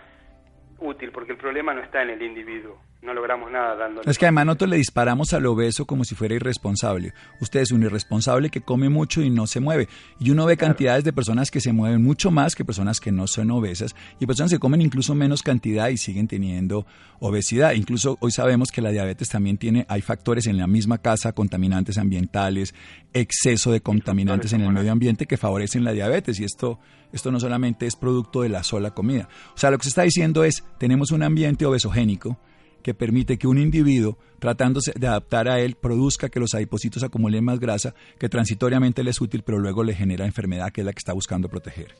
[0.79, 4.10] útil, porque el problema no está en el individuo, no logramos nada dándole.
[4.10, 7.13] Es que además nosotros le disparamos al obeso como si fuera irresponsable.
[7.39, 9.88] Usted es un irresponsable que come mucho y no se mueve.
[10.19, 13.27] Y uno ve cantidades de personas que se mueven mucho más que personas que no
[13.27, 16.86] son obesas y personas que comen incluso menos cantidad y siguen teniendo
[17.19, 17.73] obesidad.
[17.73, 21.97] Incluso hoy sabemos que la diabetes también tiene, hay factores en la misma casa, contaminantes
[21.97, 22.73] ambientales,
[23.13, 26.79] exceso de contaminantes en el medio ambiente que favorecen la diabetes y esto,
[27.13, 29.29] esto no solamente es producto de la sola comida.
[29.53, 32.39] O sea, lo que se está diciendo es, tenemos un ambiente obesogénico,
[32.86, 37.43] que permite que un individuo, tratándose de adaptar a él, produzca que los adipocitos acumulen
[37.43, 40.93] más grasa, que transitoriamente le es útil, pero luego le genera enfermedad, que es la
[40.93, 41.95] que está buscando proteger.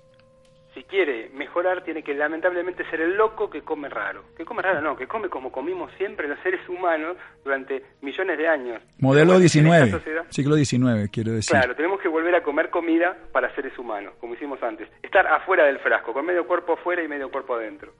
[0.76, 4.26] Si quiere mejorar, tiene que lamentablemente ser el loco que come raro.
[4.38, 8.48] Que come raro, no, que come como comimos siempre los seres humanos durante millones de
[8.48, 8.84] años.
[9.00, 11.50] Modelo 19, siglo XIX, quiero decir.
[11.50, 14.88] Claro, tenemos que volver a comer comida para seres humanos, como hicimos antes.
[15.02, 17.92] Estar afuera del frasco, con medio cuerpo afuera y medio cuerpo adentro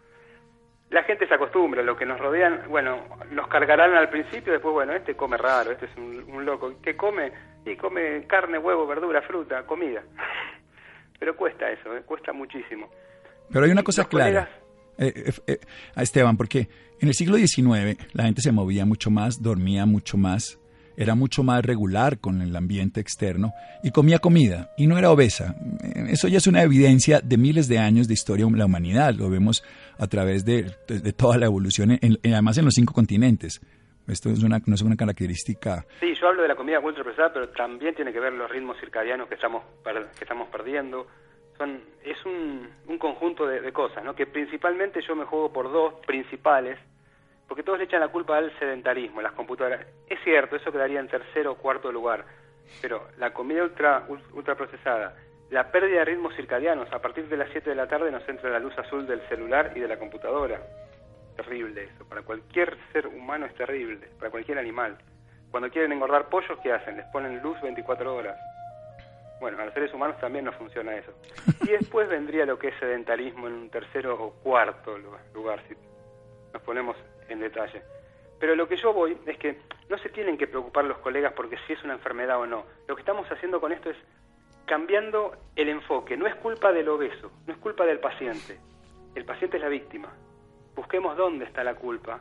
[0.90, 4.94] la gente se acostumbra, lo que nos rodean, bueno, nos cargarán al principio, después, bueno,
[4.94, 6.76] este come raro, este es un, loco.
[6.82, 7.32] ¿Qué come?
[7.66, 10.04] Y come carne, huevo, verdura, fruta, comida.
[11.20, 12.02] Pero cuesta eso, ¿eh?
[12.06, 12.90] cuesta muchísimo.
[13.52, 14.50] Pero hay una cosa clara,
[14.98, 15.60] eh, eh, eh,
[15.96, 16.68] Esteban, porque
[17.00, 20.60] en el siglo XIX la gente se movía mucho más, dormía mucho más,
[20.98, 23.54] era mucho más regular con el ambiente externo
[23.84, 25.56] y comía comida y no era obesa.
[26.08, 29.14] Eso ya es una evidencia de miles de años de historia de la humanidad.
[29.14, 29.64] Lo vemos
[29.98, 30.72] a través de,
[31.18, 33.62] toda la evolución, en, además en los cinco continentes.
[34.08, 35.84] Esto es una, no es una característica.
[36.00, 39.28] Sí, yo hablo de la comida ultraprocesada, pero también tiene que ver los ritmos circadianos
[39.28, 41.08] que estamos, que estamos perdiendo.
[41.58, 44.14] Son, es un, un conjunto de, de cosas, ¿no?
[44.14, 46.78] que principalmente yo me juego por dos principales
[47.48, 49.86] porque todos le echan la culpa al sedentarismo, las computadoras.
[50.08, 52.26] Es cierto, eso quedaría en tercero o cuarto lugar,
[52.82, 55.16] pero la comida ultra, ultra procesada,
[55.50, 58.50] la pérdida de ritmos circadianos, a partir de las 7 de la tarde nos entra
[58.50, 60.60] la luz azul del celular y de la computadora.
[61.36, 64.98] Terrible eso, para cualquier ser humano es terrible, para cualquier animal.
[65.52, 66.98] Cuando quieren engordar pollos, ¿qué hacen?
[66.98, 68.38] Les ponen luz 24 horas.
[69.40, 71.14] Bueno, a los seres humanos también no funciona eso.
[71.62, 74.98] Y después vendría lo que es sedentarismo en un tercero o cuarto
[75.34, 75.76] lugar, si
[76.54, 76.96] nos ponemos
[77.30, 77.82] en detalle.
[78.40, 79.60] Pero lo que yo voy es que
[79.90, 82.66] no se tienen que preocupar los colegas porque si es una enfermedad o no.
[82.88, 83.98] Lo que estamos haciendo con esto es
[84.66, 86.18] cambiando el enfoque.
[86.18, 88.60] No es culpa del obeso, no es culpa del paciente.
[89.14, 90.12] El paciente es la víctima.
[90.76, 92.20] Busquemos dónde está la culpa.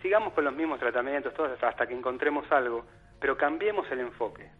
[0.00, 2.84] Sigamos con los mismos tratamientos hasta que encontremos algo,
[3.20, 4.50] pero cambiemos el enfoque.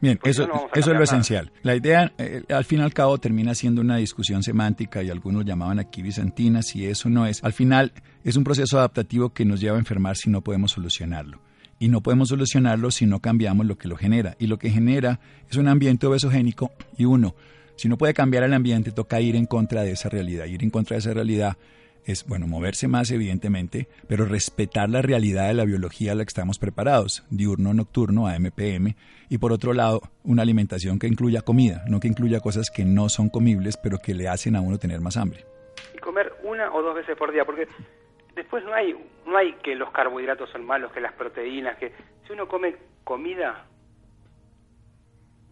[0.00, 1.52] Bien, eso, eso es lo esencial.
[1.62, 5.44] La idea, eh, al fin y al cabo, termina siendo una discusión semántica y algunos
[5.44, 7.44] llamaban aquí bizantina, si eso no es.
[7.44, 7.92] Al final,
[8.24, 11.40] es un proceso adaptativo que nos lleva a enfermar si no podemos solucionarlo.
[11.78, 14.36] Y no podemos solucionarlo si no cambiamos lo que lo genera.
[14.38, 17.34] Y lo que genera es un ambiente obesogénico y uno,
[17.76, 20.46] si no puede cambiar el ambiente, toca ir en contra de esa realidad.
[20.46, 21.56] Ir en contra de esa realidad
[22.04, 26.28] es, bueno, moverse más evidentemente, pero respetar la realidad de la biología a la que
[26.28, 28.94] estamos preparados, diurno, nocturno, AMPM,
[29.28, 33.08] y por otro lado, una alimentación que incluya comida, no que incluya cosas que no
[33.08, 35.44] son comibles, pero que le hacen a uno tener más hambre.
[35.94, 37.68] Y comer una o dos veces por día, porque
[38.34, 38.94] después no hay,
[39.26, 41.92] no hay que los carbohidratos son malos, que las proteínas, que
[42.26, 43.66] si uno come comida,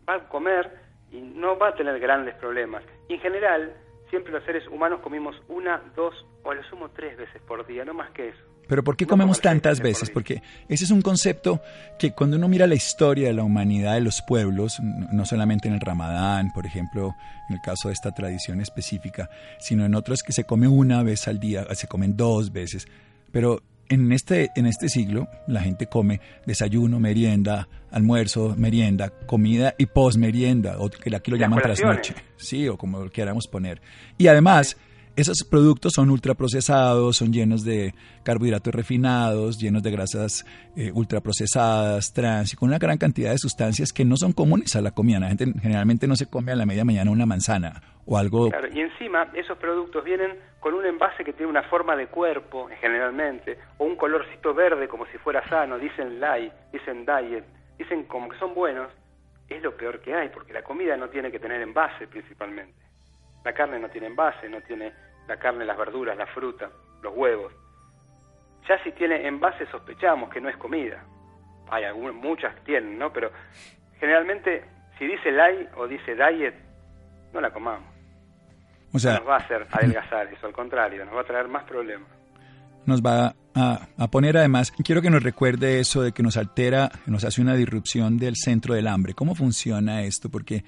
[0.09, 0.71] va a comer
[1.11, 2.83] y no va a tener grandes problemas.
[3.09, 3.75] Y en general,
[4.11, 7.85] siempre los seres humanos comimos una, dos o a lo sumo tres veces por día,
[7.85, 8.39] no más que eso.
[8.69, 10.11] Pero ¿por qué comemos tantas veces?
[10.11, 11.63] Porque ese es un concepto
[11.99, 15.75] que cuando uno mira la historia de la humanidad de los pueblos, no solamente en
[15.75, 17.15] el Ramadán, por ejemplo,
[17.49, 21.29] en el caso de esta tradición específica, sino en otros que se come una vez
[21.29, 22.87] al día, se comen dos veces.
[23.33, 29.87] Pero en este, en este siglo la gente come desayuno, merienda, almuerzo, merienda, comida y
[29.87, 33.81] posmerienda, o que aquí lo llaman trasnoche, sí, o como lo queramos poner.
[34.19, 34.77] Y además,
[35.21, 42.53] esos productos son ultraprocesados, son llenos de carbohidratos refinados, llenos de grasas eh, ultraprocesadas, trans,
[42.53, 45.19] y con una gran cantidad de sustancias que no son comunes a la comida.
[45.19, 48.49] La gente generalmente no se come a la media mañana una manzana o algo.
[48.51, 52.69] Claro, y encima esos productos vienen con un envase que tiene una forma de cuerpo,
[52.81, 57.45] generalmente, o un colorcito verde como si fuera sano, dicen light, dicen diet,
[57.77, 58.89] dicen como que son buenos,
[59.49, 62.75] es lo peor que hay, porque la comida no tiene que tener envase principalmente.
[63.45, 64.93] La carne no tiene envase, no tiene
[65.29, 66.71] la carne, las verduras, la fruta,
[67.03, 67.53] los huevos.
[68.69, 71.05] Ya si tiene envase sospechamos que no es comida.
[71.71, 73.13] Hay algunas, muchas tienen, ¿no?
[73.13, 73.31] Pero
[74.01, 74.65] generalmente
[74.99, 76.55] si dice light o dice diet,
[77.33, 77.89] no la comamos.
[78.93, 81.47] O sea, no nos va a hacer adelgazar eso, al contrario, nos va a traer
[81.47, 82.09] más problemas.
[82.87, 86.91] Nos va a, a, poner además, quiero que nos recuerde eso de que nos altera,
[87.05, 89.13] nos hace una disrupción del centro del hambre.
[89.13, 90.31] ¿Cómo funciona esto?
[90.31, 90.65] Porque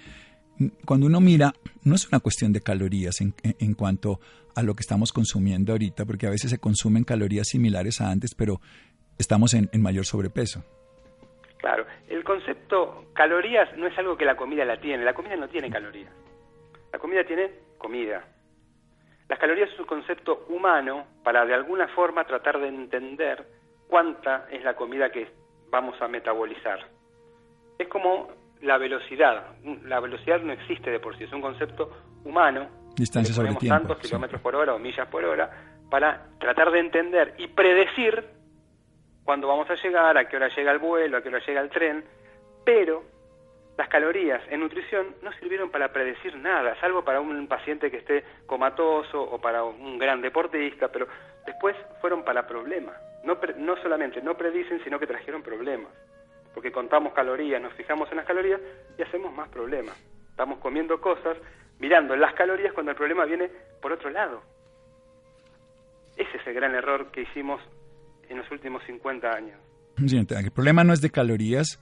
[0.85, 1.53] cuando uno mira,
[1.85, 4.21] no es una cuestión de calorías en, en, cuanto
[4.55, 8.35] a lo que estamos consumiendo ahorita, porque a veces se consumen calorías similares a antes,
[8.35, 8.61] pero
[9.19, 10.63] estamos en, en mayor sobrepeso.
[11.59, 15.49] Claro, el concepto calorías no es algo que la comida la tiene, la comida no
[15.49, 16.13] tiene calorías.
[16.93, 18.25] La comida tiene comida.
[19.29, 23.47] Las calorías es un concepto humano para de alguna forma tratar de entender
[23.87, 25.29] cuánta es la comida que
[25.71, 26.81] vamos a metabolizar.
[27.79, 28.29] Es como
[28.63, 29.57] la velocidad.
[29.85, 31.91] La velocidad no existe de por sí, es un concepto
[32.25, 32.69] humano.
[32.97, 33.79] Distancia sobre tiempo.
[33.79, 35.51] tantos kilómetros por hora o millas por hora
[35.89, 38.25] para tratar de entender y predecir
[39.25, 41.71] cuándo vamos a llegar, a qué hora llega el vuelo, a qué hora llega el
[41.71, 42.05] tren,
[42.65, 43.03] pero
[43.77, 48.25] las calorías en nutrición no sirvieron para predecir nada, salvo para un paciente que esté
[48.47, 51.09] comatoso o para un gran deportista, pero
[51.47, 52.97] después fueron para problemas.
[53.25, 55.91] No, no solamente no predicen, sino que trajeron problemas
[56.55, 58.61] porque contamos calorías, nos fijamos en las calorías
[58.99, 59.97] y hacemos más problemas.
[60.31, 61.37] Estamos comiendo cosas,
[61.79, 64.43] mirando las calorías cuando el problema viene por otro lado.
[66.17, 67.61] Ese es el gran error que hicimos
[68.29, 69.59] en los últimos 50 años.
[69.97, 71.79] el problema no es de calorías,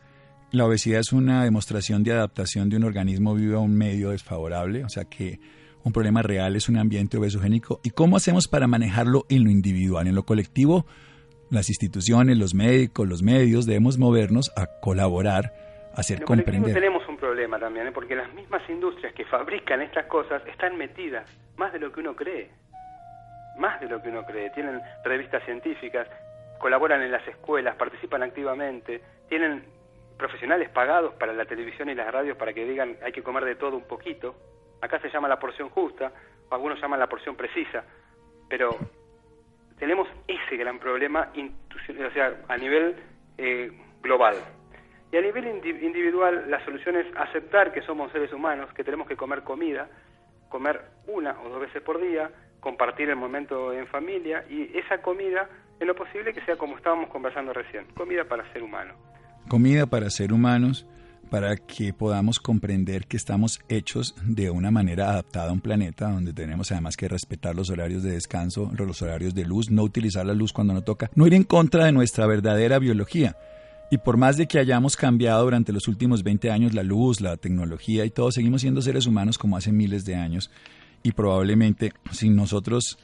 [0.50, 4.84] la obesidad es una demostración de adaptación de un organismo vivo a un medio desfavorable,
[4.84, 5.38] o sea que
[5.84, 7.80] un problema real es un ambiente obesogénico.
[7.82, 10.06] ¿Y cómo hacemos para manejarlo en lo individual?
[10.06, 10.86] En lo colectivo,
[11.50, 15.52] las instituciones, los médicos, los medios, debemos movernos a colaborar,
[15.94, 16.74] a hacer comprender.
[16.74, 17.92] tenemos un problema también, ¿eh?
[17.92, 22.14] porque las mismas industrias que fabrican estas cosas están metidas más de lo que uno
[22.14, 22.50] cree,
[23.58, 24.50] más de lo que uno cree.
[24.50, 26.06] Tienen revistas científicas,
[26.58, 29.64] colaboran en las escuelas, participan activamente, tienen
[30.16, 33.54] profesionales pagados para la televisión y las radios para que digan hay que comer de
[33.54, 34.34] todo un poquito.
[34.80, 36.12] Acá se llama la porción justa,
[36.50, 37.84] algunos llaman la porción precisa,
[38.48, 38.76] pero
[39.78, 42.96] tenemos ese gran problema o sea, a nivel
[43.36, 43.70] eh,
[44.02, 44.36] global.
[45.10, 49.16] Y a nivel individual, la solución es aceptar que somos seres humanos, que tenemos que
[49.16, 49.88] comer comida,
[50.50, 55.48] comer una o dos veces por día, compartir el momento en familia y esa comida,
[55.80, 58.94] en lo posible, que sea como estábamos conversando recién, comida para ser humano.
[59.48, 60.86] Comida para ser humanos
[61.30, 66.32] para que podamos comprender que estamos hechos de una manera adaptada a un planeta donde
[66.32, 70.34] tenemos además que respetar los horarios de descanso, los horarios de luz, no utilizar la
[70.34, 73.36] luz cuando no toca, no ir en contra de nuestra verdadera biología.
[73.90, 77.36] Y por más de que hayamos cambiado durante los últimos 20 años la luz, la
[77.36, 80.50] tecnología y todo, seguimos siendo seres humanos como hace miles de años.
[81.02, 82.98] Y probablemente si nosotros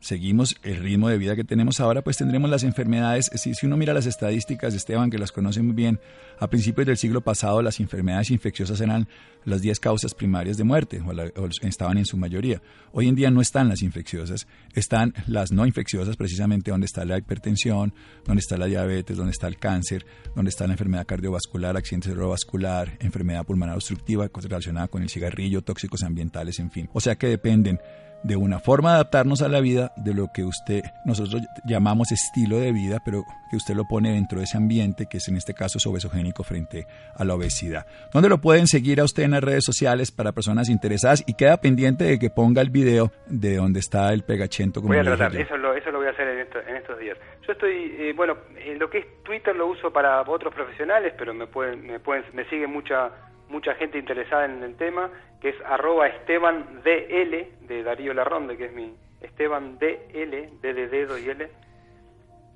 [0.00, 3.30] seguimos el ritmo de vida que tenemos ahora, pues tendremos las enfermedades.
[3.34, 6.00] Si, uno mira las estadísticas, Esteban, que las conoce muy bien,
[6.38, 9.08] a principios del siglo pasado las enfermedades infecciosas eran
[9.44, 12.62] las 10 causas primarias de muerte, o, estaban en su mayoría.
[12.92, 17.18] Hoy en día no están las infecciosas, están las no infecciosas, precisamente donde está la
[17.18, 17.92] hipertensión,
[18.24, 22.96] donde está la diabetes, donde está el cáncer, donde está la enfermedad cardiovascular, accidente cerebrovascular,
[23.00, 26.88] enfermedad pulmonar obstructiva relacionada con el cigarrillo, tóxicos ambientales, en fin.
[26.92, 27.80] O sea que dependen
[28.22, 32.58] de una forma de adaptarnos a la vida, de lo que usted, nosotros llamamos estilo
[32.58, 35.54] de vida, pero que usted lo pone dentro de ese ambiente, que es en este
[35.54, 37.86] caso es obesogénico frente a la obesidad.
[38.12, 41.24] ¿Dónde lo pueden seguir a usted en las redes sociales para personas interesadas?
[41.26, 44.80] Y queda pendiente de que ponga el video de donde está el pegachento.
[44.80, 47.16] Como voy a tratar, eso lo, eso lo voy a hacer en, en estos días.
[47.46, 51.32] Yo estoy, eh, bueno, en lo que es Twitter lo uso para otros profesionales, pero
[51.32, 53.10] me pueden, me pueden, me sigue mucha
[53.48, 58.72] mucha gente interesada en el tema, que es arroba Esteban de Darío Larronde, que es
[58.72, 61.50] mi Esteban DL, D y L.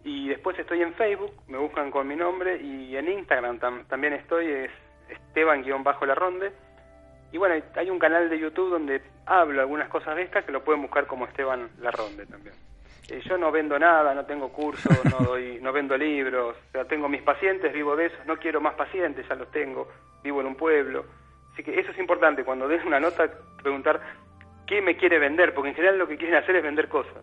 [0.04, 4.46] Y después estoy en Facebook, me buscan con mi nombre, y en Instagram también estoy,
[4.46, 4.70] es
[5.08, 6.52] Esteban-Larronde.
[7.30, 10.64] Y bueno, hay un canal de YouTube donde hablo algunas cosas de estas que lo
[10.64, 12.54] pueden buscar como Esteban Larronde también.
[13.12, 16.86] Eh, yo no vendo nada, no tengo cursos, no doy, no vendo libros, o sea,
[16.86, 19.86] tengo mis pacientes, vivo de eso, no quiero más pacientes, ya los tengo,
[20.24, 21.04] vivo en un pueblo.
[21.52, 23.30] Así que eso es importante, cuando des una nota,
[23.62, 24.00] preguntar
[24.66, 27.22] qué me quiere vender, porque en general lo que quieren hacer es vender cosas.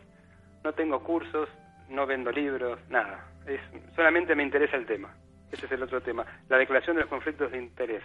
[0.63, 1.49] No tengo cursos,
[1.89, 3.25] no vendo libros, nada.
[3.47, 3.59] Es,
[3.95, 5.11] solamente me interesa el tema.
[5.51, 8.03] Ese es el otro tema, la declaración de los conflictos de interés.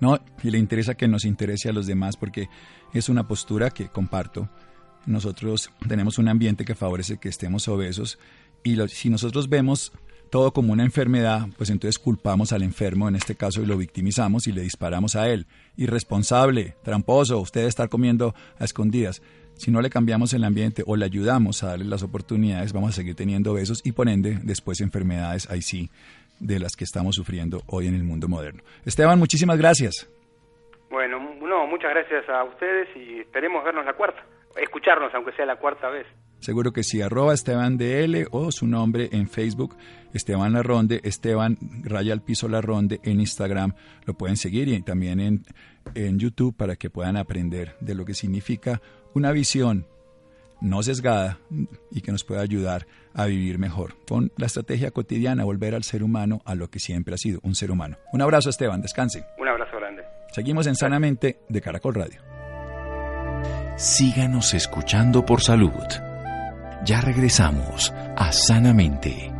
[0.00, 2.46] No, y le interesa que nos interese a los demás porque
[2.94, 4.48] es una postura que comparto
[5.06, 8.18] nosotros tenemos un ambiente que favorece que estemos obesos
[8.62, 9.92] y si nosotros vemos
[10.30, 14.46] todo como una enfermedad, pues entonces culpamos al enfermo en este caso y lo victimizamos
[14.46, 15.46] y le disparamos a él.
[15.76, 19.22] Irresponsable, tramposo, usted estar comiendo a escondidas.
[19.54, 22.92] Si no le cambiamos el ambiente o le ayudamos a darle las oportunidades, vamos a
[22.92, 25.90] seguir teniendo obesos y por ende después enfermedades ahí sí
[26.38, 28.62] de las que estamos sufriendo hoy en el mundo moderno.
[28.86, 30.08] Esteban, muchísimas gracias.
[30.90, 34.24] Bueno, no, muchas gracias a ustedes y esperemos vernos la cuarta
[34.56, 36.06] escucharnos, aunque sea la cuarta vez.
[36.40, 39.76] Seguro que sí, arroba Esteban DL o su nombre en Facebook,
[40.14, 43.74] Esteban Larronde, Esteban Raya al Piso Larronde en Instagram,
[44.06, 45.44] lo pueden seguir y también en,
[45.94, 48.80] en YouTube para que puedan aprender de lo que significa
[49.12, 49.86] una visión
[50.62, 51.38] no sesgada
[51.90, 56.02] y que nos pueda ayudar a vivir mejor con la estrategia cotidiana, volver al ser
[56.02, 57.98] humano a lo que siempre ha sido, un ser humano.
[58.12, 59.24] Un abrazo Esteban, descanse.
[59.38, 60.04] Un abrazo grande.
[60.32, 62.39] Seguimos en Sanamente de Caracol Radio
[63.80, 65.86] síganos escuchando por salud.
[66.84, 69.39] Ya regresamos a Sanamente.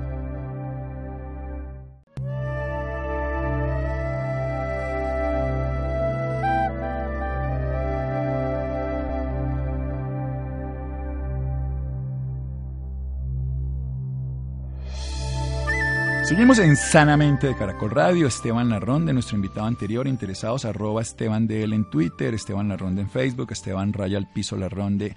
[16.30, 18.28] Seguimos en Sanamente de Caracol Radio.
[18.28, 20.06] Esteban Larronde, nuestro invitado anterior.
[20.06, 24.56] Interesados, arroba Esteban de él en Twitter, Esteban Larronde en Facebook, Esteban Raya al Piso
[24.56, 25.16] Larronde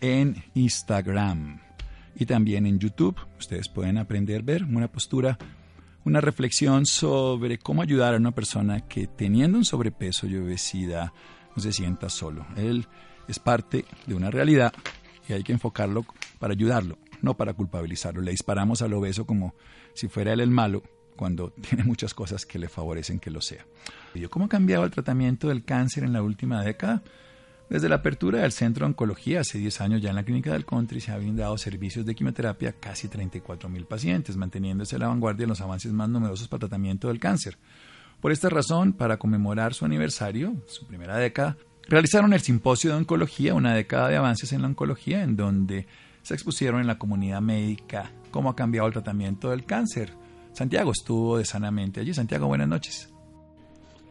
[0.00, 1.60] en Instagram.
[2.16, 3.16] Y también en YouTube.
[3.38, 5.38] Ustedes pueden aprender, ver una postura,
[6.04, 11.12] una reflexión sobre cómo ayudar a una persona que teniendo un sobrepeso y obesidad
[11.54, 12.44] no se sienta solo.
[12.56, 12.88] Él
[13.28, 14.72] es parte de una realidad
[15.28, 16.04] y hay que enfocarlo
[16.40, 18.20] para ayudarlo, no para culpabilizarlo.
[18.20, 19.54] Le disparamos al obeso como
[19.94, 20.82] si fuera él el malo,
[21.16, 23.66] cuando tiene muchas cosas que le favorecen que lo sea.
[24.30, 27.02] ¿Cómo ha cambiado el tratamiento del cáncer en la última década?
[27.68, 30.66] Desde la apertura del Centro de Oncología hace 10 años ya en la Clínica del
[30.66, 35.06] Country se habían dado servicios de quimioterapia a casi 34 mil pacientes, manteniéndose a la
[35.06, 37.58] vanguardia de los avances más numerosos para tratamiento del cáncer.
[38.20, 41.56] Por esta razón, para conmemorar su aniversario, su primera década,
[41.88, 45.86] realizaron el Simposio de Oncología, una década de avances en la oncología, en donde
[46.22, 50.12] se expusieron en la comunidad médica cómo ha cambiado el tratamiento del cáncer.
[50.52, 52.14] Santiago estuvo de sanamente allí.
[52.14, 53.12] Santiago, buenas noches.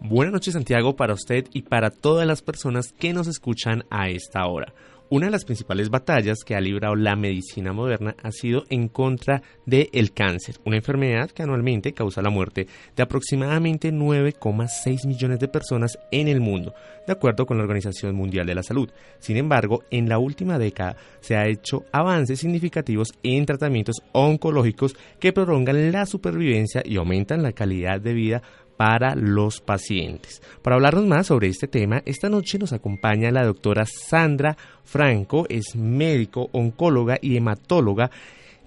[0.01, 4.45] Buenas noches Santiago para usted y para todas las personas que nos escuchan a esta
[4.47, 4.73] hora.
[5.11, 9.41] Una de las principales batallas que ha librado la medicina moderna ha sido en contra
[9.65, 15.97] del cáncer, una enfermedad que anualmente causa la muerte de aproximadamente 9,6 millones de personas
[16.11, 16.75] en el mundo,
[17.07, 18.91] de acuerdo con la Organización Mundial de la Salud.
[19.17, 25.33] Sin embargo, en la última década se ha hecho avances significativos en tratamientos oncológicos que
[25.33, 28.43] prolongan la supervivencia y aumentan la calidad de vida
[28.79, 30.41] para los pacientes.
[30.61, 35.75] Para hablarnos más sobre este tema, esta noche nos acompaña la doctora Sandra Franco, es
[35.75, 38.09] médico, oncóloga y hematóloga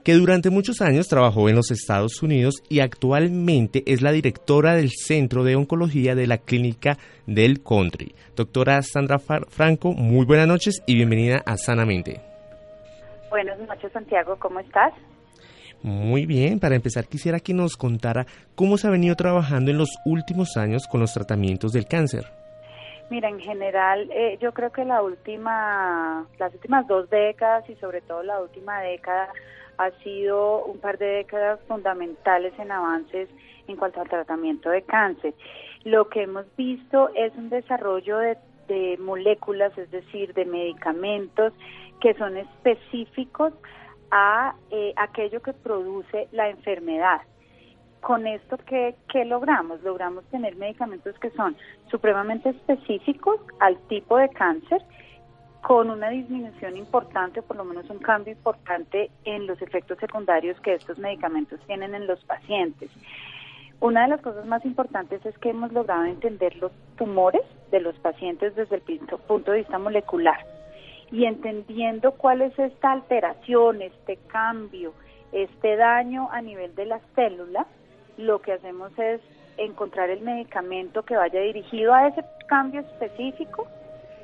[0.05, 4.91] que durante muchos años trabajó en los Estados Unidos y actualmente es la directora del
[4.91, 8.15] Centro de Oncología de la Clínica del Country.
[8.37, 12.21] Doctora Sandra Franco, muy buenas noches y bienvenida a Sanamente.
[13.31, 14.93] Buenas noches, Santiago, ¿cómo estás?
[15.83, 19.91] Muy bien, para empezar quisiera que nos contara cómo se ha venido trabajando en los
[20.05, 22.25] últimos años con los tratamientos del cáncer.
[23.11, 28.01] Mira, en general, eh, yo creo que la última, las últimas dos décadas y sobre
[28.01, 29.29] todo la última década
[29.77, 33.29] ha sido un par de décadas fundamentales en avances
[33.67, 35.35] en cuanto al tratamiento de cáncer.
[35.85, 38.37] lo que hemos visto es un desarrollo de,
[38.99, 41.53] moléculas, es decir, de medicamentos
[42.01, 43.53] que son específicos
[44.13, 47.23] a eh, aquello que produce la enfermedad.
[48.03, 49.83] Con esto, ¿qué, ¿qué logramos?
[49.83, 51.57] Logramos tener medicamentos que son
[51.91, 54.83] supremamente específicos al tipo de cáncer
[55.63, 60.61] con una disminución importante, o por lo menos un cambio importante en los efectos secundarios
[60.61, 62.91] que estos medicamentos tienen en los pacientes.
[63.81, 67.97] Una de las cosas más importantes es que hemos logrado entender los tumores de los
[68.01, 68.83] pacientes desde el
[69.27, 70.39] punto de vista molecular
[71.13, 74.95] y entendiendo cuál es esta alteración, este cambio,
[75.31, 77.67] este daño a nivel de las células,
[78.17, 79.21] lo que hacemos es
[79.59, 83.69] encontrar el medicamento que vaya dirigido a ese cambio específico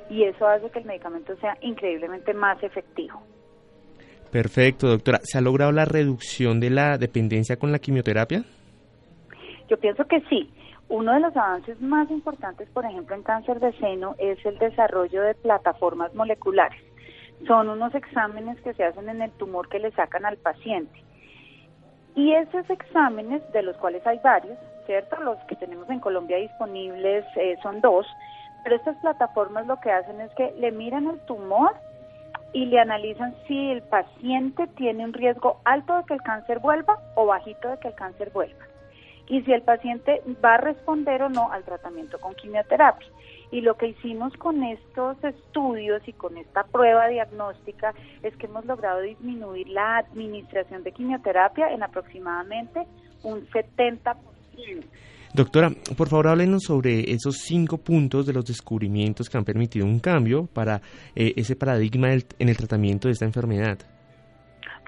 [0.09, 3.23] y eso hace que el medicamento sea increíblemente más efectivo.
[4.33, 5.21] Perfecto, doctora.
[5.23, 8.45] ¿Se ha logrado la reducción de la dependencia con la quimioterapia?
[9.69, 10.51] Yo pienso que sí.
[10.91, 15.23] Uno de los avances más importantes, por ejemplo, en cáncer de seno es el desarrollo
[15.23, 16.81] de plataformas moleculares.
[17.47, 21.05] Son unos exámenes que se hacen en el tumor que le sacan al paciente.
[22.15, 25.21] Y esos exámenes, de los cuales hay varios, ¿cierto?
[25.23, 28.07] Los que tenemos en Colombia disponibles eh, son dos,
[28.65, 31.75] pero estas plataformas lo que hacen es que le miran el tumor
[32.55, 36.99] y le analizan si el paciente tiene un riesgo alto de que el cáncer vuelva
[37.15, 38.68] o bajito de que el cáncer vuelva.
[39.29, 43.09] Y si el paciente va a responder o no al tratamiento con quimioterapia.
[43.51, 48.67] Y lo que hicimos con estos estudios y con esta prueba diagnóstica es que hemos
[48.67, 52.87] logrado disminuir la administración de quimioterapia en aproximadamente
[53.23, 54.17] un 70%.
[55.35, 60.01] Doctora, por favor háblenos sobre esos cinco puntos de los descubrimientos que han permitido un
[60.01, 60.81] cambio para
[61.15, 63.79] eh, ese paradigma en el tratamiento de esta enfermedad.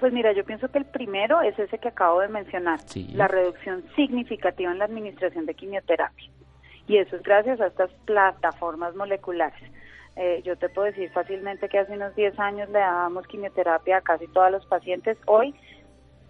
[0.01, 2.79] Pues mira, yo pienso que el primero es ese que acabo de mencionar,
[3.13, 6.27] la reducción significativa en la administración de quimioterapia.
[6.87, 9.61] Y eso es gracias a estas plataformas moleculares.
[10.15, 14.01] Eh, yo te puedo decir fácilmente que hace unos 10 años le dábamos quimioterapia a
[14.01, 15.19] casi todos los pacientes.
[15.27, 15.53] Hoy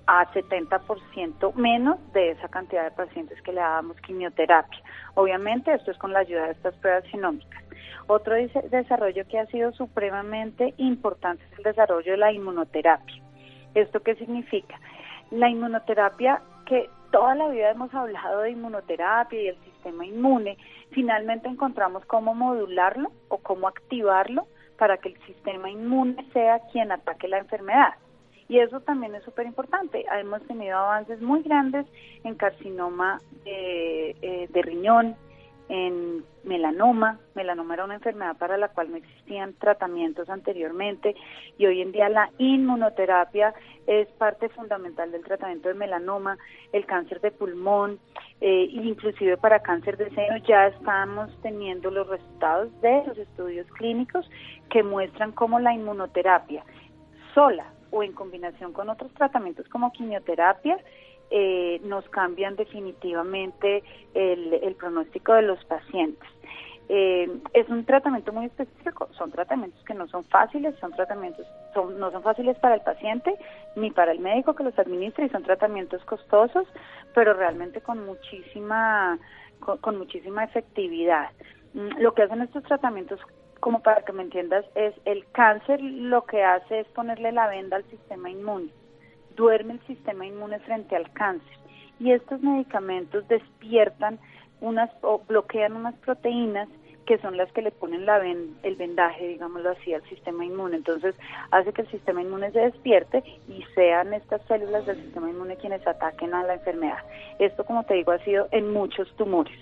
[0.06, 4.82] a 70% menos de esa cantidad de pacientes que le dábamos quimioterapia.
[5.14, 7.64] Obviamente esto es con la ayuda de estas pruebas genómicas.
[8.08, 8.36] Otro
[8.70, 13.31] desarrollo que ha sido supremamente importante es el desarrollo de la inmunoterapia.
[13.76, 14.80] ¿Esto qué significa?
[15.30, 20.58] La inmunoterapia que toda la vida hemos hablado de inmunoterapia y el sistema inmune,
[20.92, 24.48] finalmente encontramos cómo modularlo o cómo activarlo
[24.78, 27.94] para que el sistema inmune sea quien ataque la enfermedad.
[28.48, 30.06] Y eso también es súper importante.
[30.12, 31.86] Hemos tenido avances muy grandes
[32.24, 35.16] en carcinoma eh, de riñón,
[35.72, 37.18] en melanoma.
[37.34, 41.16] Melanoma era una enfermedad para la cual no existían tratamientos anteriormente
[41.58, 43.54] y hoy en día la inmunoterapia
[43.88, 46.38] es parte fundamental del tratamiento de melanoma,
[46.74, 48.00] el cáncer de pulmón,
[48.42, 54.30] eh, inclusive para cáncer de seno ya estamos teniendo los resultados de los estudios clínicos
[54.70, 56.66] que muestran cómo la inmunoterapia
[57.34, 60.78] sola o en combinación con otros tratamientos como quimioterapia,
[61.32, 66.28] eh, nos cambian definitivamente el, pronóstico de los pacientes.
[66.90, 71.98] Eh, es un tratamiento muy específico, son tratamientos que no son fáciles, son tratamientos, son,
[72.00, 73.34] no son fáciles para el paciente
[73.78, 76.68] ni para el médico que los administra y son tratamientos costosos,
[77.16, 79.18] pero realmente con muchísima,
[79.60, 81.30] con muchísima efectividad.
[81.74, 83.22] Mm, lo que hacen estos tratamientos
[83.62, 87.78] como para que me entiendas, es el cáncer lo que hace es ponerle la venda
[87.78, 88.72] al sistema inmune.
[89.42, 91.58] Duerme el sistema inmune frente al cáncer.
[92.00, 94.20] Y estos medicamentos despiertan
[94.60, 96.70] unas o bloquean unas proteínas
[97.08, 100.76] que son las que le ponen la el vendaje, digámoslo así, al sistema inmune.
[100.76, 101.16] Entonces,
[101.50, 105.88] hace que el sistema inmune se despierte y sean estas células del sistema inmune quienes
[105.88, 107.00] ataquen a la enfermedad.
[107.40, 109.58] Esto, como te digo, ha sido en muchos tumores.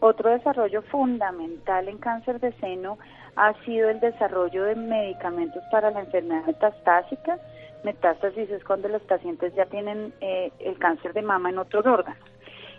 [0.00, 2.96] Otro desarrollo fundamental en cáncer de seno
[3.36, 7.38] ha sido el desarrollo de medicamentos para la enfermedad metastásica.
[7.84, 12.22] Metástasis es cuando los pacientes ya tienen eh, el cáncer de mama en otros órganos.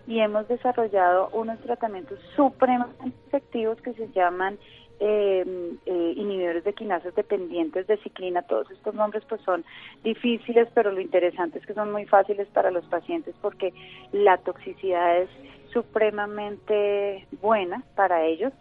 [0.07, 4.57] Y hemos desarrollado unos tratamientos supremamente efectivos que se llaman
[4.99, 5.43] eh,
[5.85, 8.43] eh, inhibidores de quinasas dependientes de ciclina.
[8.43, 9.63] Todos estos nombres pues son
[10.03, 13.73] difíciles, pero lo interesante es que son muy fáciles para los pacientes porque
[14.11, 15.29] la toxicidad es
[15.73, 18.53] supremamente buena para ellos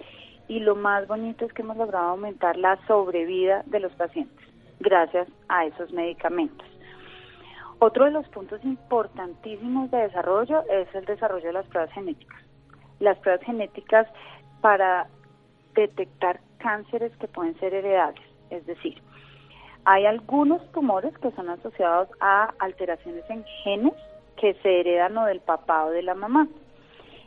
[0.48, 4.49] y lo más bonito es que hemos logrado aumentar la sobrevida de los pacientes
[4.80, 6.66] gracias a esos medicamentos.
[7.78, 12.38] Otro de los puntos importantísimos de desarrollo es el desarrollo de las pruebas genéticas.
[12.98, 14.06] Las pruebas genéticas
[14.60, 15.06] para
[15.74, 19.00] detectar cánceres que pueden ser heredables, es decir,
[19.84, 23.94] hay algunos tumores que son asociados a alteraciones en genes
[24.36, 26.48] que se heredan o del papá o de la mamá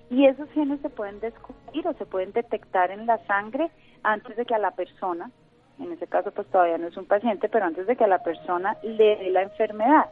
[0.10, 3.72] Y esos genes se pueden descubrir o se pueden detectar en la sangre
[4.04, 5.32] antes de que a la persona,
[5.80, 8.24] en ese caso pues todavía no es un paciente, pero antes de que a la
[8.24, 10.10] persona le dé la enfermedad.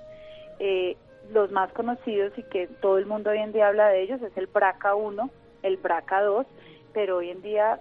[0.60, 0.98] Eh,
[1.32, 4.36] los más conocidos y que todo el mundo hoy en día habla de ellos es
[4.38, 5.30] el BRCA1,
[5.64, 6.46] el BRCA2,
[6.94, 7.80] pero hoy en día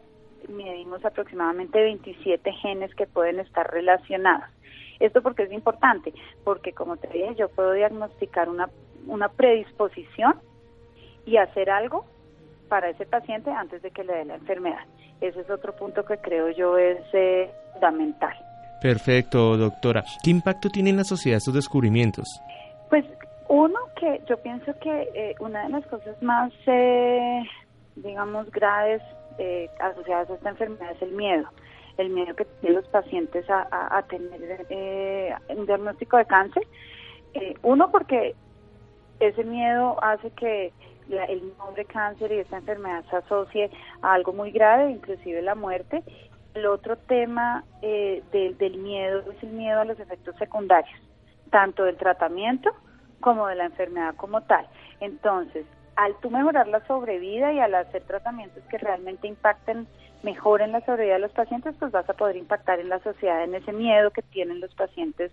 [0.48, 4.48] medimos aproximadamente 27 genes que pueden estar relacionados.
[4.98, 6.12] Esto porque es importante,
[6.44, 8.68] porque como te dije, yo puedo diagnosticar una,
[9.06, 10.34] una predisposición
[11.24, 12.04] y hacer algo
[12.70, 14.86] para ese paciente antes de que le dé la enfermedad.
[15.20, 18.32] Ese es otro punto que creo yo es eh, fundamental.
[18.80, 20.02] Perfecto, doctora.
[20.24, 22.40] ¿Qué impacto tiene en la sociedad estos descubrimientos?
[22.88, 23.04] Pues
[23.48, 27.42] uno que yo pienso que eh, una de las cosas más, eh,
[27.96, 29.02] digamos, graves
[29.78, 31.48] asociadas a esta enfermedad es el miedo
[32.00, 36.66] el miedo que tienen los pacientes a, tener eh, un diagnóstico de cáncer.
[37.34, 38.34] Eh, uno, porque
[39.20, 40.72] ese miedo hace que
[41.10, 43.70] el nombre cáncer y esta enfermedad se asocie
[44.02, 46.02] a algo muy grave, inclusive la muerte.
[46.54, 50.98] El otro tema eh, del miedo es el miedo a los efectos secundarios,
[51.50, 52.70] tanto del tratamiento
[53.20, 54.66] como de la enfermedad como tal.
[55.00, 59.86] Entonces, al tú mejorar la sobrevida y al hacer tratamientos que realmente impacten
[60.22, 63.44] mejor en la sobrevida de los pacientes, pues vas a poder impactar en la sociedad
[63.44, 65.30] en ese miedo que tienen los pacientes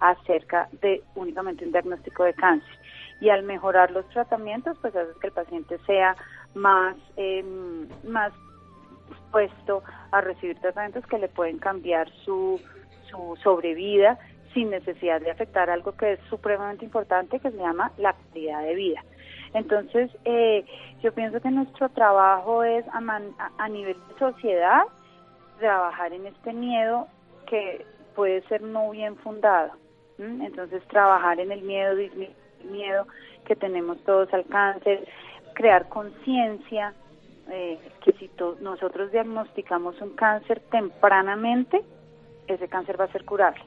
[0.00, 2.78] acerca de únicamente un diagnóstico de cáncer.
[3.20, 6.16] Y al mejorar los tratamientos, pues haces que el paciente sea
[6.54, 7.44] más, eh,
[8.04, 8.32] más
[9.08, 12.60] dispuesto a recibir tratamientos que le pueden cambiar su,
[13.10, 14.18] su sobrevida
[14.54, 18.74] sin necesidad de afectar algo que es supremamente importante, que se llama la calidad de
[18.74, 19.04] vida.
[19.54, 20.64] Entonces, eh,
[21.02, 24.82] yo pienso que nuestro trabajo es a, nivel de sociedad
[25.58, 27.08] trabajar en este miedo
[27.46, 29.72] que puede ser no bien fundado.
[30.18, 32.34] Entonces, trabajar en el miedo, disminuir
[32.64, 33.06] miedo
[33.44, 35.06] que tenemos todos al cáncer,
[35.54, 36.94] crear conciencia,
[37.50, 38.30] eh, que si
[38.60, 41.82] nosotros diagnosticamos un cáncer tempranamente,
[42.46, 43.62] ese cáncer va a ser curable,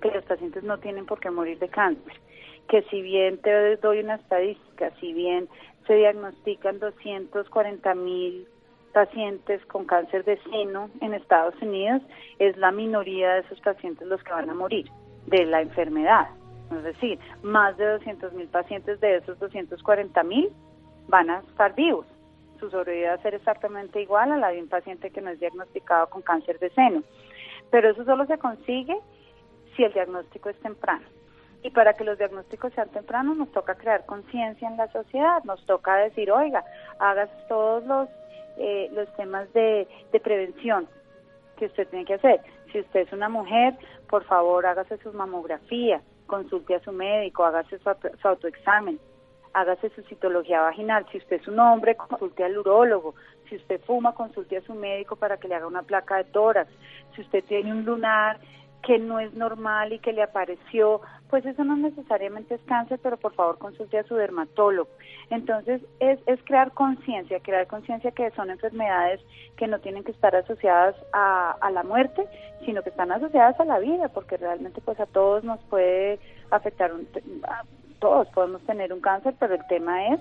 [0.00, 2.14] que los pacientes no tienen por qué morir de cáncer
[2.68, 5.48] que si bien te doy una estadística, si bien
[5.86, 8.46] se diagnostican 240 mil
[8.92, 12.02] pacientes con cáncer de seno en Estados Unidos,
[12.38, 14.86] es la minoría de esos pacientes los que van a morir
[15.26, 16.28] de la enfermedad.
[16.70, 20.50] Es decir, más de 200 mil pacientes de esos 240 mil
[21.08, 22.06] van a estar vivos.
[22.58, 25.40] Su sobrevida va a ser exactamente igual a la de un paciente que no es
[25.40, 27.02] diagnosticado con cáncer de seno.
[27.70, 28.96] Pero eso solo se consigue
[29.76, 31.04] si el diagnóstico es temprano.
[31.62, 35.64] Y para que los diagnósticos sean tempranos nos toca crear conciencia en la sociedad, nos
[35.66, 36.64] toca decir, oiga,
[36.98, 38.08] hagas todos los,
[38.58, 39.88] eh, los temas de,
[40.22, 40.88] prevención
[41.56, 42.40] que usted tiene que hacer.
[42.72, 43.74] Si usted es una mujer,
[44.08, 48.98] por favor hágase su mamografía, consulte a su médico, hágase su, autoexamen,
[49.52, 51.06] hágase su citología vaginal.
[51.10, 53.14] Si usted es un hombre, consulte al urólogo.
[53.48, 56.70] Si usted fuma, consulte a su médico para que le haga una placa de tórax.
[57.14, 58.38] Si usted tiene un lunar
[58.86, 63.16] que no es normal y que le apareció, pues eso no necesariamente es cáncer, pero
[63.16, 64.88] por favor consulte a su dermatólogo.
[65.28, 69.20] Entonces es, es crear conciencia, crear conciencia que son enfermedades
[69.56, 72.28] que no tienen que estar asociadas a, la muerte,
[72.64, 76.20] sino que están asociadas a la vida, porque realmente pues a todos nos puede
[76.52, 77.08] afectar, un,
[77.98, 80.20] todos podemos tener un cáncer, pero el tema es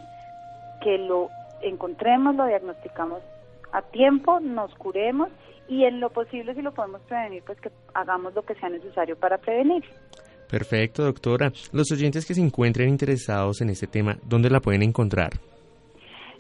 [0.82, 1.30] que lo
[1.62, 3.22] encontremos, lo diagnosticamos
[3.74, 5.30] a tiempo, nos curemos
[5.68, 9.16] y en lo posible si lo podemos prevenir, pues que hagamos lo que sea necesario
[9.18, 9.84] para prevenir.
[10.50, 11.52] Perfecto, doctora.
[11.74, 15.32] Los oyentes que se encuentren interesados en este tema, ¿dónde la pueden encontrar?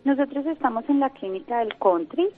[0.03, 2.29] Nosotros estamos en la clínica del Country,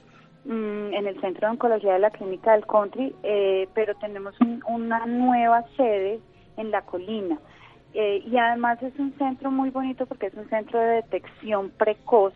[0.44, 4.34] mm, en el Centro de Oncología de la Clínica del Country, eh, pero tenemos
[4.66, 6.20] una nueva sede
[6.56, 7.38] en La Colina.
[7.92, 12.34] Eh, y además es un centro muy bonito porque es un centro de detección precoz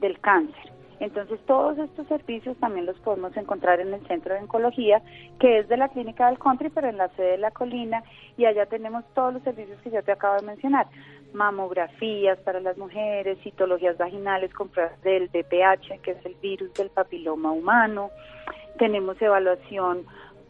[0.00, 0.75] del cáncer.
[0.98, 5.02] Entonces, todos estos servicios también los podemos encontrar en el Centro de Oncología,
[5.38, 8.02] que es de la Clínica del Country, pero en la sede de la colina,
[8.36, 10.86] y allá tenemos todos los servicios que yo te acabo de mencionar.
[11.32, 14.70] Mamografías para las mujeres, citologías vaginales con
[15.02, 18.10] del BPH, que es el virus del papiloma humano.
[18.78, 20.06] Tenemos evaluación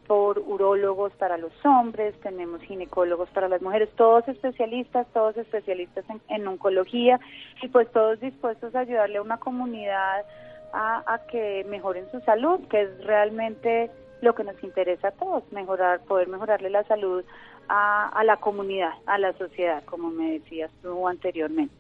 [0.07, 6.47] por urólogos para los hombres, tenemos ginecólogos para las mujeres, todos especialistas, todos especialistas en,
[6.47, 7.19] oncología
[7.63, 10.25] y pues todos dispuestos a ayudarle a una comunidad
[10.73, 13.91] a, que mejoren su salud, que es realmente
[14.21, 17.25] lo que nos interesa a todos, mejorar, poder mejorarle la salud
[17.69, 21.75] a, a la comunidad, a la sociedad, como me decías tú anteriormente.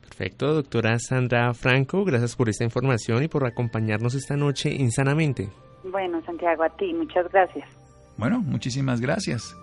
[0.00, 5.48] Perfecto, doctora Sandra Franco, gracias por esta información y por acompañarnos esta noche insanamente.
[5.84, 7.68] Bueno, Santiago, a ti, muchas gracias.
[8.16, 9.56] Bueno, muchísimas gracias.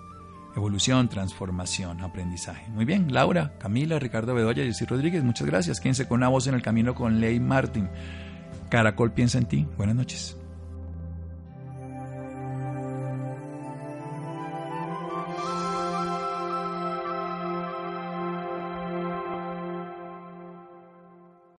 [0.55, 2.67] evolución, transformación, aprendizaje.
[2.71, 5.79] Muy bien, Laura, Camila, Ricardo Bedoya, Jessy Rodríguez, muchas gracias.
[5.79, 7.89] Quédense con una voz en el camino con Ley Martin.
[8.69, 9.67] Caracol piensa en ti.
[9.77, 10.40] Buenas noches.